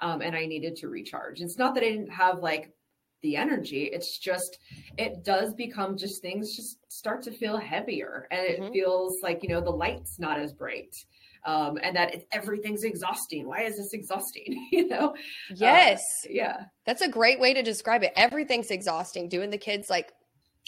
[0.02, 1.42] Um, and I needed to recharge.
[1.42, 2.74] It's not that I didn't have like
[3.22, 3.84] the energy.
[3.86, 4.60] It's just
[4.98, 8.72] it does become just things just start to feel heavier, and it Mhm.
[8.72, 11.06] feels like you know the light's not as bright,
[11.46, 13.48] um, and that everything's exhausting.
[13.48, 14.68] Why is this exhausting?
[14.72, 15.16] you know?
[15.56, 16.02] Yes.
[16.26, 16.58] Uh, yeah.
[16.86, 18.14] That's a great way to describe it.
[18.16, 19.30] Everything's exhausting.
[19.30, 20.12] Doing the kids like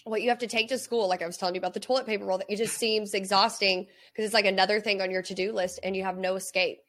[0.03, 2.05] what you have to take to school, like I was telling you about the toilet
[2.07, 5.33] paper roll, that it just seems exhausting because it's like another thing on your to
[5.35, 6.79] do list and you have no escape.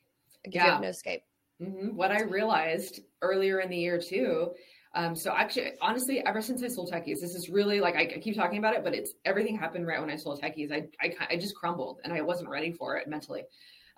[0.46, 0.72] Like, You Yeah.
[0.72, 1.22] have no escape.
[1.60, 1.92] Mhm.
[1.92, 4.54] What I realized earlier in the year too.
[4.94, 8.18] Um, so actually, honestly, ever since I sold techies, this is really like I, I
[8.18, 10.70] keep talking about it, but it's everything happened right when I sold techies.
[10.70, 13.44] I, I I just crumbled and I wasn't ready for it mentally.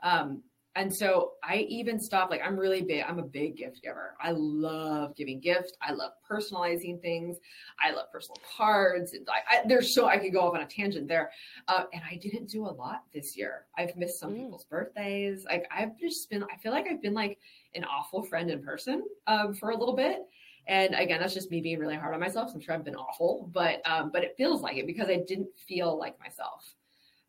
[0.03, 0.43] Um,
[0.77, 2.31] and so I even stopped.
[2.33, 3.05] Like I'm really big.
[3.09, 4.17] I'm a big gift giver.
[4.21, 5.73] I love giving gifts.
[5.81, 7.39] I love personalizing things.
[7.81, 9.15] I love personal cards.
[9.29, 11.31] I, I, there's so I could go off on a tangent there.
[11.69, 13.67] Uh, and I didn't do a lot this year.
[13.79, 14.45] I've missed some Mm.
[14.45, 15.45] people's birthdays.
[15.45, 16.43] Like I've just been.
[16.45, 17.39] I feel like I've been like
[17.77, 20.23] an awful friend in person um, for a little bit.
[20.67, 22.53] And again, that's just me being really hard on myself.
[22.55, 25.49] I'm sure I've been awful, but um, but it feels like it because I didn't
[25.69, 26.75] feel like myself.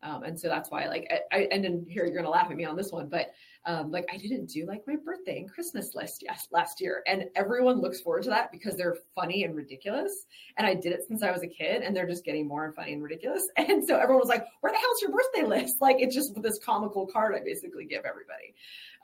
[0.02, 2.56] Um, and so that's why, like, I, I and then here you're gonna laugh at
[2.56, 3.32] me on this one, but
[3.66, 7.24] um, like I didn't do like my birthday and Christmas list yes last year, and
[7.34, 10.26] everyone looks forward to that because they're funny and ridiculous.
[10.56, 12.74] And I did it since I was a kid, and they're just getting more and
[12.74, 13.48] funny and ridiculous.
[13.66, 16.58] And so everyone was like, "Where the hell's your birthday list?" Like it's just this
[16.58, 18.54] comical card I basically give everybody.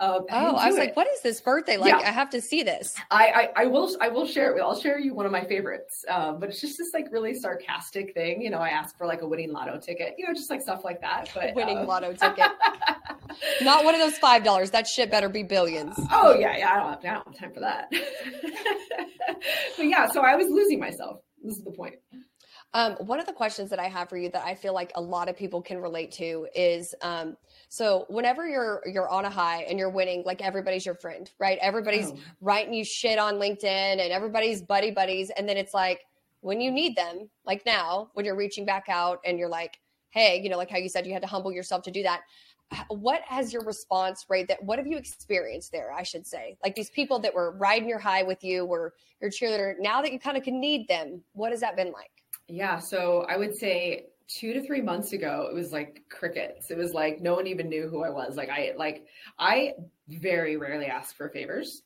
[0.01, 1.77] Um, Oh, I was do like, what is this birthday?
[1.77, 2.09] Like, Yeah.
[2.09, 2.97] I have to see this.
[3.11, 4.61] I, I I will I will share it.
[4.61, 6.05] I'll share you one of my favorites.
[6.09, 8.41] Um, but it's just this like really sarcastic thing.
[8.41, 10.15] You know, I asked for like a winning lotto ticket.
[10.19, 11.31] You know, just like stuff like that.
[11.35, 12.53] But Winning uh, lotto ticket.
[13.63, 14.71] Not one of those five dollars.
[14.71, 15.95] That shit better be billions.
[16.11, 16.71] Oh yeah, yeah.
[16.73, 17.91] I don't have, I don't have time for that.
[19.77, 21.21] but yeah, so I was losing myself.
[21.43, 21.97] This is the point.
[22.75, 25.01] Um, one of the questions that I have for you that I feel like a
[25.01, 27.37] lot of people can relate to is um,
[27.69, 31.59] so whenever you're you're on a high and you're winning, like everybody's your friend, right?
[31.61, 32.17] Everybody's Oh.
[32.41, 36.01] writing you shit on LinkedIn and everybody's buddy buddies, and then it's like
[36.41, 39.79] when you need them, like now, when you're reaching back out and you're like,
[40.11, 42.23] hey, you know, like how you said you had to humble yourself to do that.
[42.89, 45.93] What has your response rate that what have you experienced there?
[45.93, 49.31] I should say, like these people that were riding your high with you, were your
[49.31, 49.75] cheerleader.
[49.79, 52.11] Now that you kind of can need them, what has that been like?
[52.49, 56.71] Yeah, so I would say two to three months ago, it was like crickets.
[56.71, 58.37] It was like no one even knew who I was.
[58.37, 59.07] Like I like
[59.39, 59.75] I
[60.09, 61.83] very rarely ask for favors.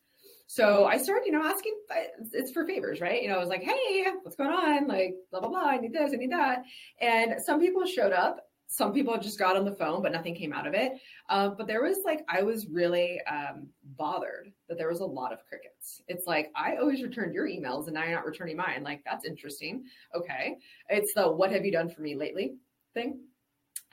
[0.48, 1.74] So I started, you know, asking.
[1.90, 3.20] Uh, it's for favors, right?
[3.20, 4.86] You know, I was like, "Hey, what's going on?
[4.86, 5.66] Like, blah blah blah.
[5.66, 6.12] I need this.
[6.12, 6.62] I need that."
[7.00, 8.45] And some people showed up.
[8.68, 10.92] Some people just got on the phone, but nothing came out of it.
[11.28, 15.32] Um, but there was like, I was really um, bothered that there was a lot
[15.32, 16.02] of crickets.
[16.08, 18.82] It's like I always returned your emails, and now you're not returning mine.
[18.82, 19.84] Like that's interesting.
[20.14, 20.56] Okay,
[20.88, 22.56] it's the "What have you done for me lately?"
[22.96, 23.20] thing.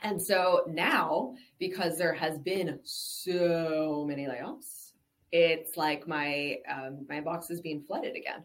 [0.01, 4.91] And so now, because there has been so many layoffs,
[5.31, 8.43] it's like my um, my box is being flooded again.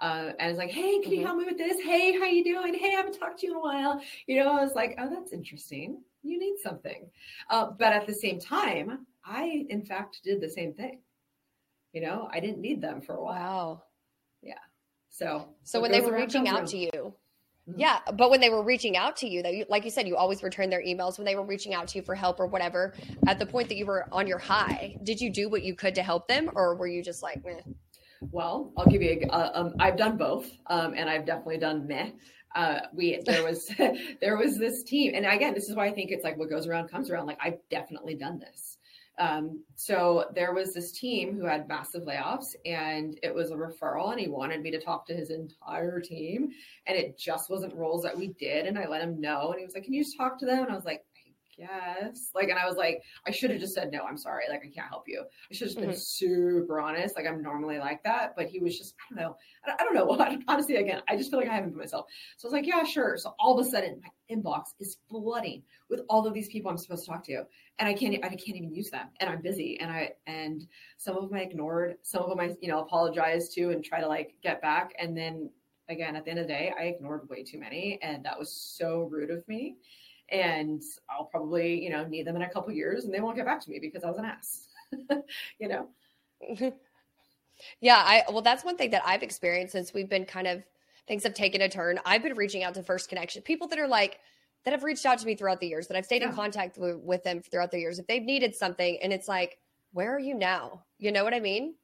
[0.00, 1.26] Uh, and it's like, hey, can you Mhm.
[1.26, 1.80] help me with this?
[1.80, 2.74] Hey, how you doing?
[2.74, 4.00] Hey, I haven't talked to you in a while.
[4.26, 6.02] You know, I was like, oh, that's interesting.
[6.22, 7.10] You need something.
[7.50, 11.02] Uh, but at the same time, I in fact did the same thing.
[11.92, 13.34] You know, I didn't need them for a while.
[13.34, 13.82] Wow.
[14.42, 14.58] Yeah.
[15.08, 17.14] So, So when they were reaching out to you,
[17.68, 17.74] Mhm.
[17.76, 20.42] yeah, but when they were reaching out to you, that like you said, you always
[20.42, 22.94] return their emails when they were reaching out to you for help or whatever.
[23.26, 25.94] At the point that you were on your high, did you do what you could
[25.96, 27.60] to help them, or were you just like, Meh.
[28.20, 29.20] Well, I'll give you.
[29.22, 32.10] A, uh, um, I've done both, um, and I've definitely done meh.
[32.54, 33.70] Uh, we there was
[34.20, 36.66] there was this team, and again, this is why I think it's like what goes
[36.66, 37.26] around comes around.
[37.26, 38.78] Like I've definitely done this.
[39.18, 44.12] Um, so there was this team who had massive layoffs, and it was a referral,
[44.12, 46.50] and he wanted me to talk to his entire team,
[46.86, 49.64] and it just wasn't roles that we did, and I let him know, and he
[49.64, 51.04] was like, "Can you just talk to them?" And I was like.
[51.58, 54.02] Guess like, and I was like, I should have just said no.
[54.04, 55.24] I'm sorry, like I can't help you.
[55.50, 55.98] I should have just been Mhm.
[55.98, 57.16] super honest.
[57.16, 59.36] Like I'm normally like that, but he was just, I don't know.
[59.64, 60.42] I don't, I don't know.
[60.48, 62.06] Honestly, again, I just feel like I haven't been myself.
[62.36, 63.16] So I was like, yeah, sure.
[63.16, 66.78] So all of a sudden, my inbox is flooding with all of these people I'm
[66.78, 67.44] supposed to talk to,
[67.78, 70.66] and I can't, I can't even use them, and I'm busy, and I, and
[70.98, 74.00] some of them I ignored, some of them I, you know, apologize to and try
[74.00, 75.50] to like get back, and then
[75.88, 78.52] again, at the end of the day, I ignored way too many, and that was
[78.52, 79.76] so rude of me.
[80.30, 83.46] And I'll probably, you know, need them in a couple years, and they won't get
[83.46, 84.68] back to me because I was an ass.
[85.58, 85.88] you know.
[87.80, 90.62] yeah, I well, that's one thing that I've experienced since we've been kind of
[91.06, 91.98] things have taken a turn.
[92.04, 94.20] I've been reaching out to First Connection people that are like
[94.64, 96.28] that have reached out to me throughout the years that I've stayed yeah.
[96.28, 97.98] in contact with, with them throughout the years.
[97.98, 99.58] If they've needed something, and it's like,
[99.92, 100.84] where are you now?
[100.98, 101.74] You know what I mean?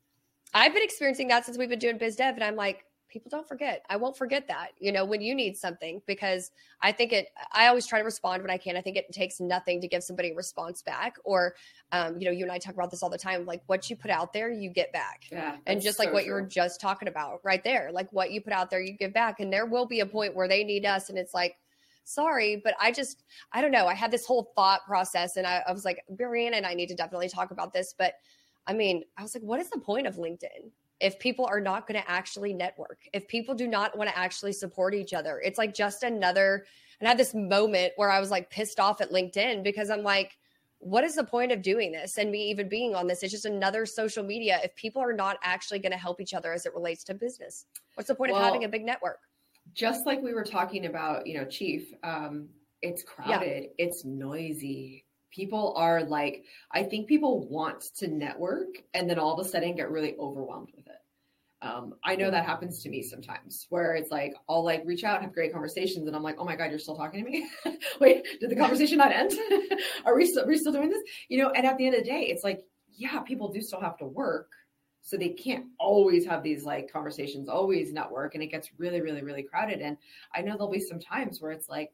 [0.52, 3.46] I've been experiencing that since we've been doing biz dev, and I'm like, people don't
[3.46, 3.84] forget.
[3.88, 6.50] I won't forget that, you know, when you need something because
[6.82, 8.76] I think it, I always try to respond when I can.
[8.76, 11.16] I think it takes nothing to give somebody a response back.
[11.22, 11.54] Or,
[11.92, 13.94] um, you know, you and I talk about this all the time like what you
[13.94, 15.22] put out there, you get back.
[15.30, 16.28] Yeah, and just like so what true.
[16.28, 19.14] you were just talking about right there, like what you put out there, you give
[19.14, 19.38] back.
[19.38, 21.08] And there will be a point where they need us.
[21.08, 21.56] And it's like,
[22.02, 23.22] sorry, but I just,
[23.52, 23.86] I don't know.
[23.86, 26.88] I had this whole thought process and I, I was like, Brianna and I need
[26.88, 27.94] to definitely talk about this.
[27.96, 28.14] But
[28.66, 30.72] I mean, I was like, what is the point of LinkedIn?
[31.00, 34.52] If people are not going to actually network, if people do not want to actually
[34.52, 36.64] support each other, it's like just another.
[37.00, 40.02] And I had this moment where I was like pissed off at LinkedIn because I'm
[40.02, 40.36] like,
[40.78, 43.22] what is the point of doing this and me even being on this?
[43.22, 44.60] It's just another social media.
[44.62, 47.66] If people are not actually going to help each other as it relates to business,
[47.94, 49.20] what's the point well, of having a big network?
[49.72, 52.48] Just like we were talking about, you know, Chief, um,
[52.82, 53.86] it's crowded, yeah.
[53.86, 59.44] it's noisy, people are like i think people want to network and then all of
[59.44, 60.83] a sudden get really overwhelmed with it
[61.64, 65.16] um, i know that happens to me sometimes where it's like i'll like reach out
[65.16, 67.48] and have great conversations and i'm like oh my god you're still talking to me
[68.00, 69.32] wait did the conversation not end
[70.04, 72.04] are we still, are we still doing this you know and at the end of
[72.04, 72.64] the day it's like
[72.96, 74.50] yeah people do still have to work
[75.02, 79.22] so they can't always have these like conversations always network and it gets really really
[79.22, 79.96] really crowded and
[80.34, 81.92] i know there'll be some times where it's like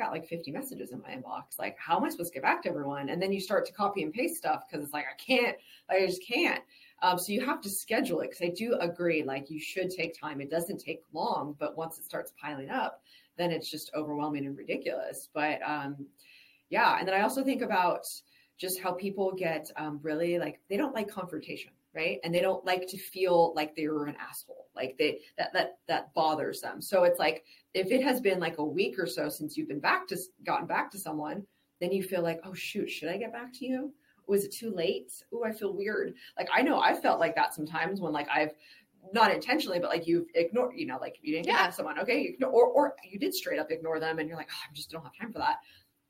[0.00, 1.58] got like 50 messages in my inbox.
[1.58, 3.10] Like, how am I supposed to get back to everyone?
[3.10, 5.56] And then you start to copy and paste stuff because it's like, I can't,
[5.88, 6.62] I just can't.
[7.02, 10.18] Um, so you have to schedule it because I do agree, like, you should take
[10.18, 10.40] time.
[10.40, 13.02] It doesn't take long, but once it starts piling up,
[13.38, 15.28] then it's just overwhelming and ridiculous.
[15.32, 16.06] But um,
[16.68, 16.98] yeah.
[16.98, 18.04] And then I also think about
[18.58, 22.64] just how people get um, really like, they don't like confrontation right and they don't
[22.64, 26.80] like to feel like they were an asshole like they that that that bothers them
[26.80, 29.80] so it's like if it has been like a week or so since you've been
[29.80, 31.44] back to gotten back to someone
[31.80, 33.92] then you feel like oh shoot should i get back to you
[34.30, 37.52] was it too late oh i feel weird like i know i felt like that
[37.52, 38.52] sometimes when like i've
[39.12, 41.70] not intentionally, but like you've ignored, you know, like you didn't get yeah.
[41.70, 44.50] someone, okay, you ignore, or or you did straight up ignore them, and you're like,
[44.52, 45.56] oh, I just don't have time for that.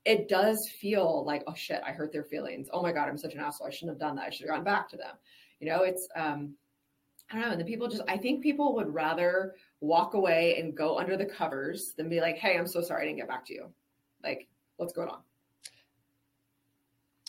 [0.05, 2.69] It does feel like, oh shit, I hurt their feelings.
[2.71, 3.67] Oh my god, I'm such an asshole.
[3.67, 4.25] I shouldn't have done that.
[4.25, 5.15] I should have gotten back to them.
[5.59, 6.55] You know, it's um,
[7.31, 7.51] I don't know.
[7.51, 11.25] And the people just, I think people would rather walk away and go under the
[11.25, 13.67] covers than be like, hey, I'm so sorry I didn't get back to you.
[14.23, 15.21] Like, what's going on?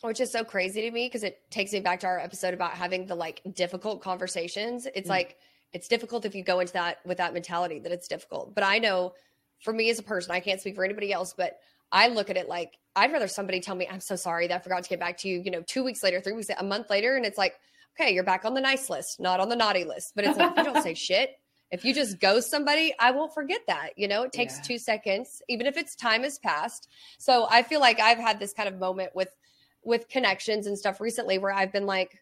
[0.02, 2.72] Which is so crazy to me because it takes me back to our episode about
[2.72, 4.86] having the like difficult conversations.
[4.94, 5.36] It's mm like,
[5.72, 8.54] it's difficult if you go into that with that mentality that it's difficult.
[8.54, 9.14] But I know
[9.62, 11.58] for me as a person, I can't speak for anybody else, but
[11.90, 14.58] I look at it like I'd rather somebody tell me, I'm so sorry that I
[14.58, 16.90] forgot to get back to you, you know, two weeks later, three weeks, a month
[16.90, 17.16] later.
[17.16, 17.54] And it's like,
[17.98, 20.12] okay, you're back on the nice list, not on the naughty list.
[20.14, 21.30] But it's like, you don't say shit.
[21.70, 23.90] If you just ghost somebody, I won't forget that.
[23.96, 24.62] You know, it takes yeah.
[24.62, 26.86] two seconds, even if it's time has passed.
[27.18, 29.34] So I feel like I've had this kind of moment with
[29.84, 32.18] with connections and stuff recently where I've been like,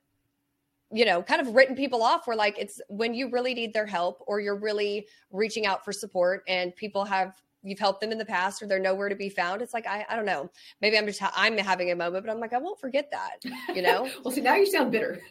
[0.92, 3.86] you know, kind of written people off where like it's when you really need their
[3.86, 8.18] help or you're really reaching out for support and people have you've helped them in
[8.18, 10.50] the past or they're nowhere to be found it's like i, I don't know.
[10.80, 13.36] Maybe i'm just ha- i'm having a moment but i'm like i won't forget that
[13.74, 14.08] you know?
[14.24, 15.20] Well see now you sound bitter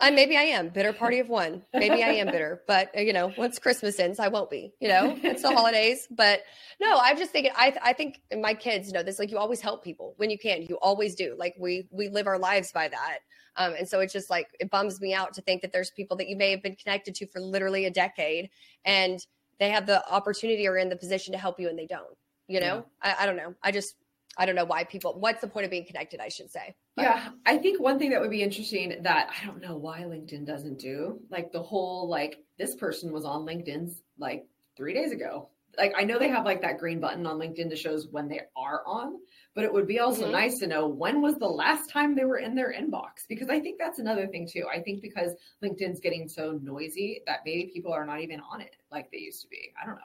[0.00, 1.62] I maybe I am bitter party of one.
[1.74, 4.72] Maybe I am bitter, but uh, you know, once Christmas ends, I won't be.
[4.80, 6.06] You know, it's the holidays.
[6.10, 6.42] But
[6.80, 7.52] no, I'm just thinking.
[7.56, 9.18] I I think my kids know this.
[9.18, 10.62] Like you always help people when you can.
[10.62, 11.34] You always do.
[11.36, 13.18] Like we we live our lives by that.
[13.56, 16.16] Um, and so it's just like it bums me out to think that there's people
[16.18, 18.50] that you may have been connected to for literally a decade,
[18.84, 19.18] and
[19.58, 22.16] they have the opportunity or in the position to help you and they don't
[22.48, 23.14] you know yeah.
[23.18, 23.94] I, I, don't know i just
[24.36, 27.02] i don't know why people what's the point of being connected i should say but.
[27.02, 30.46] yeah i think one thing that would be interesting that i don't know why linkedin
[30.46, 35.48] doesn't do like the whole like this person was on linkedin's like three days ago
[35.78, 38.40] like I know they have like that green button on LinkedIn that shows when they
[38.56, 39.18] are on,
[39.54, 40.32] but it would be also mm-hmm.
[40.32, 43.60] nice to know when was the last time they were in their inbox because I
[43.60, 44.66] think that's another thing too.
[44.72, 48.76] I think because LinkedIn's getting so noisy that maybe people are not even on it
[48.90, 49.72] like they used to be.
[49.80, 50.00] I don't know.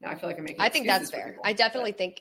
[0.00, 0.60] Now I feel like I'm making.
[0.60, 1.28] I think that's fair.
[1.28, 1.98] People, I definitely but.
[1.98, 2.20] think.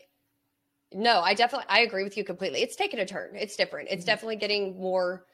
[0.94, 2.62] No, I definitely I agree with you completely.
[2.62, 3.36] It's taken a turn.
[3.36, 3.90] It's different.
[3.90, 4.08] It's mm-hmm.
[4.08, 5.26] definitely getting more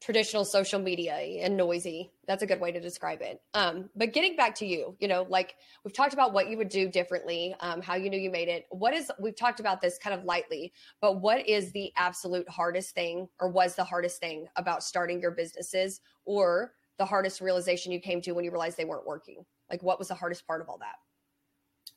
[0.00, 2.12] traditional social media and noisy.
[2.26, 3.40] That's a good way to describe it.
[3.54, 6.68] Um, but getting back to you, you know, like we've talked about what you would
[6.68, 8.66] do differently, um, how you knew you made it.
[8.70, 12.94] What is, we've talked about this kind of lightly, but what is the absolute hardest
[12.94, 18.00] thing or was the hardest thing about starting your businesses or the hardest realization you
[18.00, 19.44] came to when you realized they weren't working?
[19.68, 20.96] Like, what was the hardest part of all that?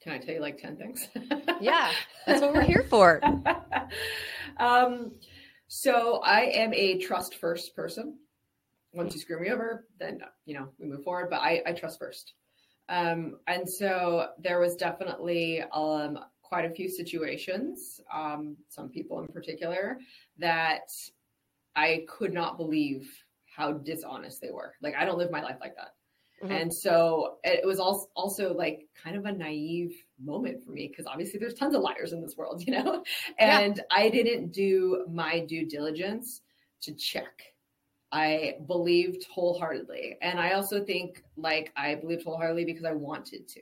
[0.02, 1.08] Can I tell you like 10 things?
[1.62, 1.91] yeah,
[2.26, 3.22] that's what we're here for.
[4.58, 5.12] um,
[5.68, 8.18] so I am a trust first person.
[8.93, 11.99] Once you screw me over, then, you know, we move forward, but I, I trust
[11.99, 12.34] first.
[12.89, 19.28] Um, and so there was definitely um, quite a few situations, um, some people in
[19.28, 19.99] particular,
[20.39, 20.89] that
[21.76, 23.10] I could not believe
[23.45, 24.74] how dishonest they were.
[24.82, 25.93] Like, I don't live my life like that.
[26.44, 26.52] Mm-hmm.
[26.52, 31.06] And so it was also, also like kind of a naive moment for me because
[31.06, 33.04] obviously there's tons of liars in this world, you know?
[33.38, 33.84] And yeah.
[33.92, 36.42] I didn't do my due diligence
[36.82, 37.44] to check.
[38.12, 40.18] I believed wholeheartedly.
[40.22, 43.62] And I also think like I believed wholeheartedly because I wanted to.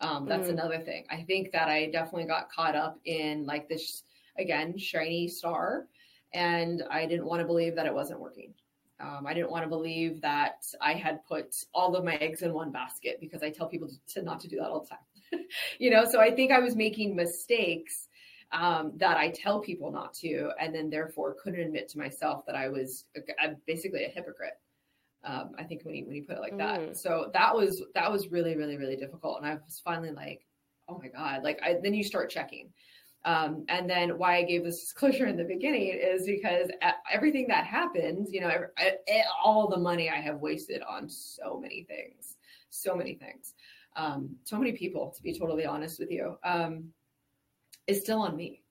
[0.00, 0.52] Um, that's mm.
[0.52, 1.06] another thing.
[1.10, 4.02] I think that I definitely got caught up in like this,
[4.38, 5.86] again, shiny star.
[6.34, 8.54] And I didn't want to believe that it wasn't working.
[9.00, 12.52] Um, I didn't want to believe that I had put all of my eggs in
[12.52, 15.44] one basket because I tell people to, not to do that all the time.
[15.78, 18.08] you know, so I think I was making mistakes
[18.52, 22.54] um, that I tell people not to, and then therefore couldn't admit to myself that
[22.54, 23.06] I was
[23.66, 24.54] basically a hypocrite.
[25.24, 26.58] Um, I think when you when you put it like mm.
[26.58, 30.46] that, so that was that was really really really difficult, and I was finally like,
[30.88, 32.68] oh my god, like I, then you start checking.
[33.24, 36.68] Um, and then why I gave this disclosure in the beginning is because
[37.10, 38.50] everything that happens, you know,
[39.42, 42.36] all the money I have wasted on so many things,
[42.70, 43.54] so many things,
[43.96, 46.90] um, so many people, to be totally honest with you, um,
[47.86, 48.62] is still on me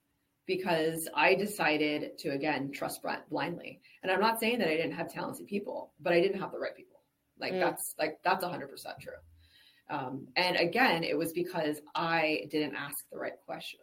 [0.45, 3.81] because I decided to again trust blindly.
[4.01, 6.59] And I'm not saying that I didn't have talented people, but I didn't have the
[6.59, 6.99] right people.
[7.39, 7.59] Like mm.
[7.59, 8.67] that's like that's 100%
[8.99, 9.13] true.
[9.89, 13.82] Um, and again, it was because I didn't ask the right questions.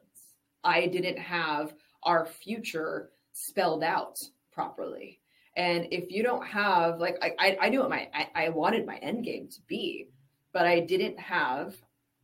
[0.64, 4.18] I didn't have our future spelled out
[4.52, 5.20] properly.
[5.56, 8.96] And if you don't have like I, I knew what my I, I wanted my
[8.96, 10.08] end game to be,
[10.52, 11.74] but I didn't have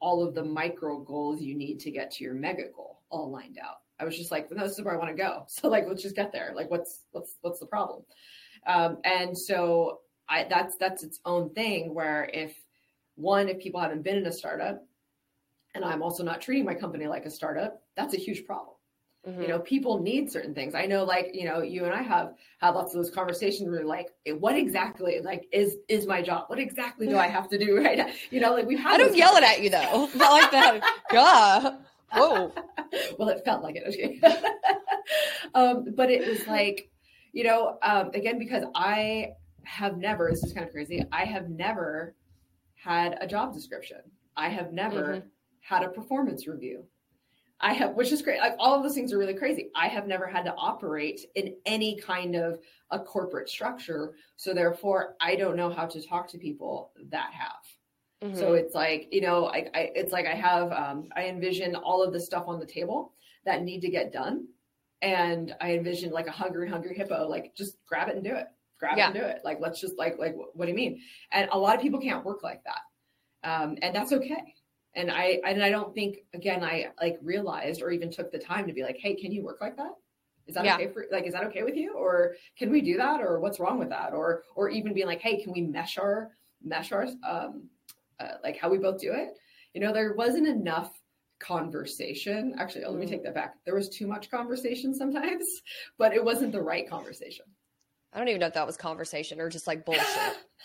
[0.01, 3.59] all of the micro goals you need to get to your mega goal all lined
[3.59, 3.77] out.
[3.99, 5.45] I was just like, no, this is where I want to go.
[5.49, 6.53] So like, let's just get there.
[6.55, 8.03] Like, what's what's what's the problem?
[8.67, 11.95] Um, and so I that's that's its own thing.
[11.95, 12.55] Where if
[13.17, 14.85] one, if people haven't been in a startup,
[15.77, 18.77] and I'm also not treating my company like a startup, that's a huge problem.
[19.27, 19.43] Mm-hmm.
[19.43, 20.75] You know, people need certain things.
[20.75, 23.85] I know, like you know, you and I have had lots of those conversations where
[23.85, 26.45] like, what exactly like is is my job?
[26.47, 28.07] What exactly do I have to do right now?
[28.31, 28.85] You know, like we've.
[28.85, 30.09] I don't yell it at you though.
[30.15, 30.81] Not like that.
[31.11, 31.79] God.
[32.13, 32.53] Whoa.
[33.19, 33.85] well, it felt like it.
[33.89, 34.21] Okay.
[35.55, 36.89] um, but it was like,
[37.33, 39.31] you know, um, again because I
[39.65, 40.31] have never.
[40.31, 41.05] This is kind of crazy.
[41.11, 42.15] I have never
[42.77, 43.99] had a job description.
[44.37, 45.29] I have never mm-hmm.
[45.67, 46.85] Had a performance review.
[47.61, 48.39] I have, which is great.
[48.39, 49.71] Like all of those things are really crazy.
[49.75, 52.61] I have never had to operate in any kind of
[52.91, 54.15] a corporate structure.
[54.37, 58.29] So therefore, I don't know how to talk to people that have.
[58.31, 58.39] Mm-hmm.
[58.39, 62.03] So it's like, you know, I, I, it's like I have, um, I envision all
[62.03, 63.15] of the stuff on the table
[63.45, 64.47] that need to get done.
[65.03, 68.47] And I envision like a hungry, hungry hippo, like just grab it and do it,
[68.79, 69.07] grab yeah.
[69.07, 69.41] it and do it.
[69.45, 71.01] Like, let's just like, like, what do you mean?
[71.33, 72.81] And a lot of people can't work like that.
[73.49, 74.55] Um, and that's okay
[74.97, 78.67] and I and I don't think again I like realized or even took the time
[78.67, 79.93] to be like, hey, can you work like that?
[80.47, 80.77] Is that yeah.
[80.77, 81.95] okay for like is that okay with you?
[81.95, 83.21] Or can we do that?
[83.21, 84.13] Or what's wrong with that?
[84.13, 86.31] Or or even being like, hey, can we mesh our
[86.65, 87.69] mesh our um
[88.19, 89.37] uh, like how we both do it?
[89.75, 90.91] You know, there wasn't enough
[91.39, 92.55] conversation.
[92.59, 93.11] Actually, oh, let me mm.
[93.11, 93.57] take that back.
[93.65, 95.45] There was too much conversation sometimes,
[95.99, 97.45] but it wasn't the right conversation.
[98.13, 100.07] I don't even know if that was conversation or just like bullshit.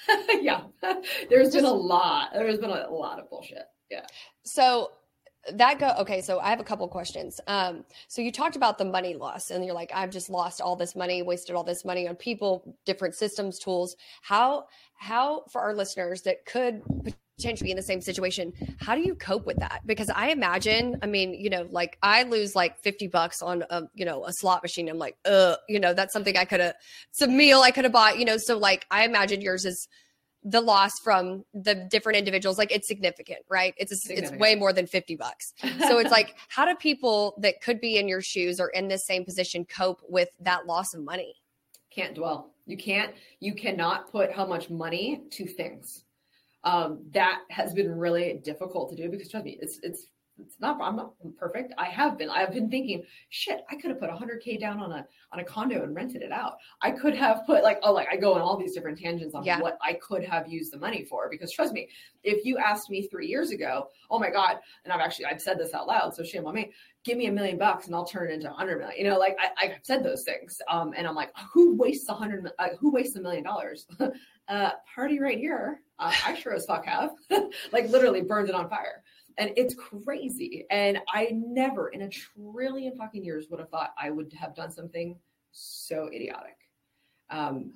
[0.41, 0.61] yeah.
[1.29, 2.29] There's just, been a lot.
[2.33, 3.65] There's been a lot of bullshit.
[3.91, 4.05] Yeah.
[4.43, 4.91] So
[5.53, 7.41] that go okay so i have a couple questions.
[7.47, 10.75] Um so you talked about the money loss and you're like i've just lost all
[10.75, 13.95] this money wasted all this money on people different systems tools.
[14.21, 16.83] How how for our listeners that could
[17.37, 19.81] potentially be in the same situation how do you cope with that?
[19.85, 23.83] Because i imagine i mean you know like i lose like 50 bucks on a
[23.95, 24.87] you know a slot machine.
[24.89, 26.75] I'm like uh you know that's something i could have
[27.09, 28.37] it's a meal i could have bought you know?
[28.37, 29.87] So like i imagine yours is
[30.43, 33.73] the loss from the different individuals like it's significant right?
[33.77, 34.33] It's a, significant.
[34.33, 35.53] it's way more than 50 bucks.
[35.87, 39.05] So it's like how do people that could be in your shoes or in this
[39.05, 41.35] same position cope with that loss of money?
[41.91, 42.51] Can't dwell.
[42.65, 46.05] You can't you cannot put how much money to things.
[46.63, 50.07] Um, that has been really difficult to do because trust me it's it's
[50.39, 51.73] it's not I'm not perfect.
[51.77, 52.29] I have been.
[52.29, 55.83] I've been thinking, shit, I could have put 100k down on a on a condo
[55.83, 56.55] and rented it out.
[56.81, 59.43] I could have put like oh like I go on all these different tangents on
[59.43, 59.59] Yeah.
[59.59, 61.89] what I could have used the money for because trust me,
[62.23, 65.59] if you asked me 3 years ago, oh my god, and I've actually I've said
[65.59, 66.71] this out loud, so shame on me.
[67.03, 68.97] Give me a million bucks and I'll turn it into a hundred million.
[68.97, 72.13] You know, like I, I've said those things, um, and I'm like, who wastes a
[72.13, 72.49] hundred?
[72.59, 73.87] Uh, who wastes a million dollars?
[74.47, 75.81] uh, party right here.
[75.97, 77.11] Uh, I sure as fuck have.
[77.71, 79.00] like literally burned it on fire
[79.37, 80.65] and it's crazy.
[80.69, 84.71] And I never in a trillion fucking years would have thought I would have done
[84.71, 85.17] something
[85.51, 86.57] so idiotic.
[87.29, 87.73] Um,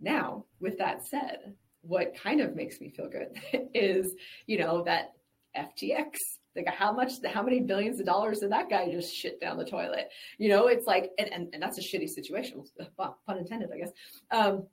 [0.00, 3.38] now, with that said, what kind of makes me feel good
[3.74, 4.14] is,
[4.46, 5.14] you know, that
[5.56, 6.16] FTX.
[6.56, 9.64] Like how much, how many billions of dollars did that guy just shit down the
[9.64, 10.10] toilet?
[10.36, 12.64] You know, it's like, and, and, and that's a shitty situation,
[12.96, 13.92] pun intended, I guess.
[14.32, 14.66] Um,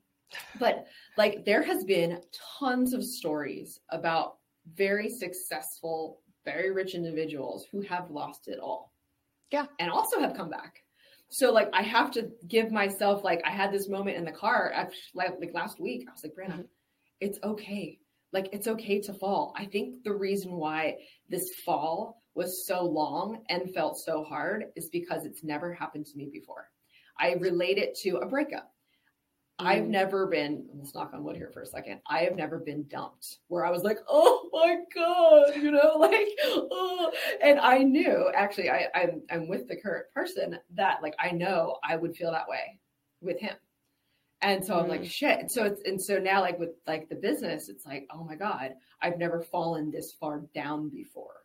[0.60, 0.88] but
[1.18, 2.22] like there has been
[2.60, 4.38] tons of stories about
[4.76, 8.94] very successful, very rich individuals who have lost it all.
[9.52, 9.66] Yeah.
[9.80, 10.84] And also have come back.
[11.30, 14.72] So like I have to give myself like I had this moment in the car
[14.74, 16.06] actually like, like last week.
[16.08, 16.68] I was like, Brianna, Mhm.
[17.20, 18.00] it's okay.
[18.34, 19.54] Like it's okay to fall.
[19.58, 20.98] I think the reason why
[21.30, 26.18] this fall was so long and felt so hard is because it's never happened to
[26.18, 26.70] me before.
[27.20, 28.72] I relate it to a breakup.
[29.60, 29.90] I've Mm.
[29.90, 32.00] never been, let's knock on wood here for a second.
[32.08, 36.28] I have never been dumped where I was like, oh my God, you know, like,
[36.46, 37.12] oh.
[37.42, 41.78] and I knew actually, I, I'm, I'm with the current person that like, I know
[41.84, 42.80] I would feel that way
[43.22, 43.56] with him.
[44.44, 45.50] And so I'm like, shit.
[45.50, 48.76] So it's, and so now like with like the business, it's like, oh my God,
[49.02, 51.38] I've never fallen this far down before.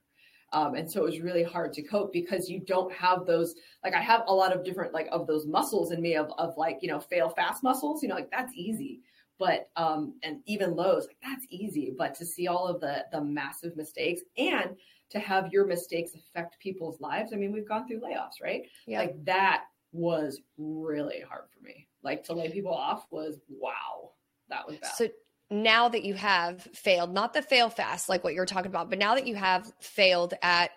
[0.53, 3.94] Um, and so it was really hard to cope because you don't have those like
[3.94, 6.78] I have a lot of different like of those muscles in me of of like
[6.82, 9.00] you know fail fast muscles you know like that's easy.
[9.38, 11.94] But um and even lows like that's easy.
[11.96, 14.76] But to see all of the the massive mistakes and
[15.11, 18.62] to have your mistakes affect people's lives I mean we've gone through layoffs right?
[18.86, 18.98] Yeah.
[19.00, 21.88] like that was really hard for me.
[22.03, 24.12] Like to lay people off was wow
[24.53, 24.92] that was bad.
[24.94, 25.09] So
[25.53, 28.98] now that you have failed, not the fail fast like what you're talking about, but
[28.98, 30.70] now that you have failed at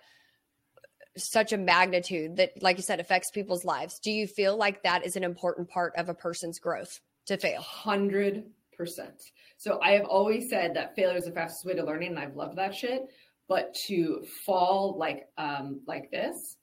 [1.17, 5.05] such a magnitude that, like you said, affects people's lives, do you feel like that
[5.05, 7.61] is an important part of a person's growth to fail?
[7.61, 8.43] Hundred
[8.77, 9.21] percent.
[9.57, 12.35] So I have always said that failure is the fastest way to learning, and I've
[12.35, 13.03] loved that shit.
[13.47, 16.57] But to fall like um like this,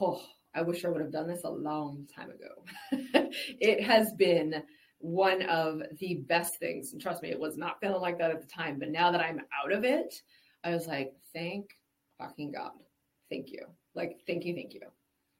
[0.00, 0.22] oh,
[0.54, 2.64] I wish I would have done this a long time ago.
[3.60, 4.62] it has been
[5.02, 8.40] one of the best things, and trust me, it was not feeling like that at
[8.40, 8.78] the time.
[8.78, 10.14] But now that I'm out of it,
[10.64, 11.70] I was like, thank
[12.18, 12.72] fucking God,
[13.30, 14.80] thank you, like thank you, thank you.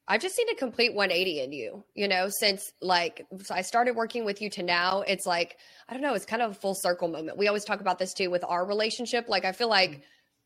[0.08, 3.94] I've just seen a complete 180 in you, you know, since like so I started
[3.94, 5.02] working with you to now.
[5.02, 5.58] It's like,
[5.88, 7.38] I don't know, it's kind of a full circle moment.
[7.38, 9.28] We always talk about this too with our relationship.
[9.28, 10.00] Like, I feel like, mm.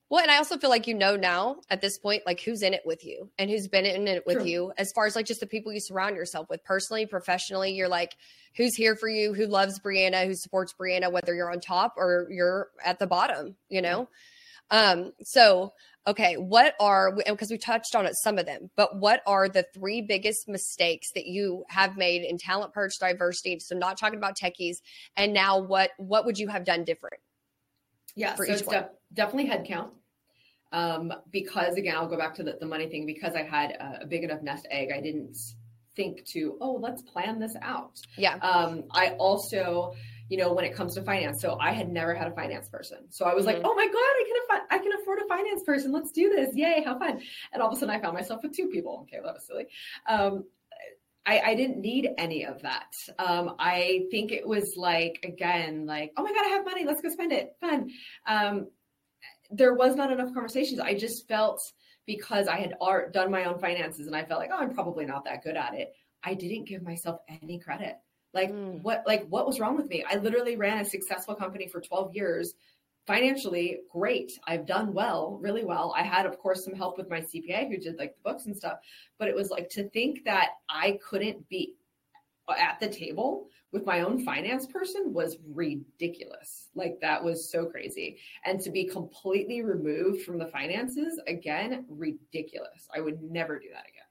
[0.09, 2.75] Well, and I also feel like you know now at this point, like who's in
[2.75, 4.47] it with you and who's been in it with True.
[4.47, 7.73] you as far as like just the people you surround yourself with personally, professionally.
[7.73, 8.17] You're like,
[8.57, 12.29] who's here for you, who loves Brianna, who supports Brianna, whether you're on top or
[12.31, 14.09] you're at the bottom, you know?
[14.71, 15.73] Um, so
[16.07, 19.67] okay, what are because we touched on it some of them, but what are the
[19.75, 23.61] three biggest mistakes that you have made in talent perch Thriversity?
[23.61, 24.77] So not talking about Techees,
[25.17, 27.21] and now what what would you have done different?
[28.17, 29.91] Yeah, so it's def- definitely headcount.
[30.73, 33.07] Um, because again, I'll go back to the, the money thing.
[33.07, 35.37] Because I had a, a big enough nest egg, I didn't
[35.95, 37.99] think to, oh, let's plan this out.
[38.17, 38.35] Yeah.
[38.37, 39.95] Um, I also,
[40.29, 42.99] you know, when it comes to finance, so I had never had a finance person.
[43.11, 43.63] So I was like, Mhm.
[43.65, 45.93] oh my god, I can afford, I can afford a finance person.
[45.93, 46.55] Let's do this!
[46.55, 47.23] Yay, how fun!
[47.53, 49.07] And all of a sudden, I found myself with two people.
[49.07, 49.69] Okay, that was silly.
[50.09, 50.45] Um,
[51.27, 52.95] I, I didn't need any of that.
[53.19, 56.85] Um, I think it was like again, like, oh my god, I have money.
[56.85, 57.57] Let's go spend it.
[57.61, 57.91] Fun.
[58.27, 58.69] Um,
[59.51, 60.81] there was not enough conversations.
[60.81, 61.61] I just felt
[62.07, 65.05] because I had art, done my own finances and I felt like, oh, I'm probably
[65.05, 65.93] not that good at it.
[66.23, 67.97] I didn't give myself any credit.
[68.33, 68.83] Like Mm.
[68.83, 70.05] what like what was wrong with me?
[70.09, 72.55] I literally ran a successful company for 12 years.
[73.07, 74.39] Financially, great.
[74.47, 75.95] I've done well, really well.
[75.97, 78.57] I had, of course, some help with my CPA who did like the books and
[78.57, 78.79] stuff.
[79.19, 81.77] But it was like to think that I couldn't be
[82.49, 86.71] at the table with my own finance person was ridiculous.
[86.75, 88.19] Like that was so crazy.
[88.45, 92.89] And to be completely removed from the finances, again, ridiculous.
[92.95, 94.03] I would never do that again.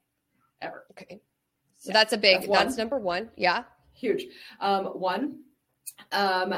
[0.62, 0.84] Ever.
[0.92, 1.20] Okay.
[1.78, 2.40] So Yeah, that's a big.
[2.40, 3.30] that's That's, number one.
[3.36, 3.64] Yeah.
[3.92, 4.26] Huge.
[4.60, 5.40] Um, one,
[6.12, 6.54] um,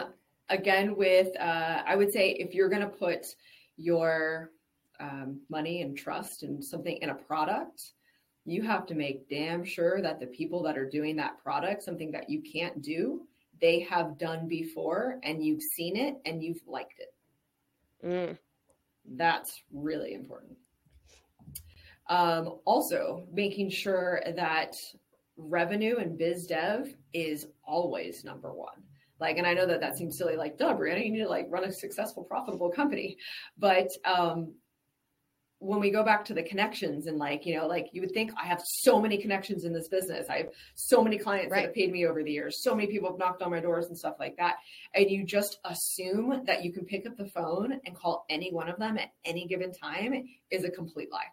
[0.48, 3.26] again, with, uh, I would say if you're going to put
[3.76, 4.50] your
[5.00, 7.92] um, money and trust and something in a product,
[8.44, 12.10] you have to make damn sure that the people that are doing that product, something
[12.12, 13.22] that you can't do,
[13.60, 17.14] they have done before and you've seen it and you've liked it.
[18.06, 18.38] Mm.
[19.16, 20.56] That's really important.
[22.08, 24.76] Um, also, making sure that
[25.36, 28.82] revenue and biz dev is always number one.
[29.20, 31.46] Like, and I know that that seems silly, like, duh, Brianna, you need to like
[31.48, 33.16] run a successful, profitable company.
[33.58, 34.54] But um,
[35.60, 38.30] when we go back to the connections and like, you know, like you would think
[38.40, 40.28] I have so many connections in this business.
[40.30, 41.62] I have so many clients right.
[41.62, 42.62] that have paid me over the years.
[42.62, 44.56] So many people have knocked on my doors and stuff like that.
[44.94, 48.68] And you just assume that you can pick up the phone and call any one
[48.68, 51.26] of them at any given time is a complete lie.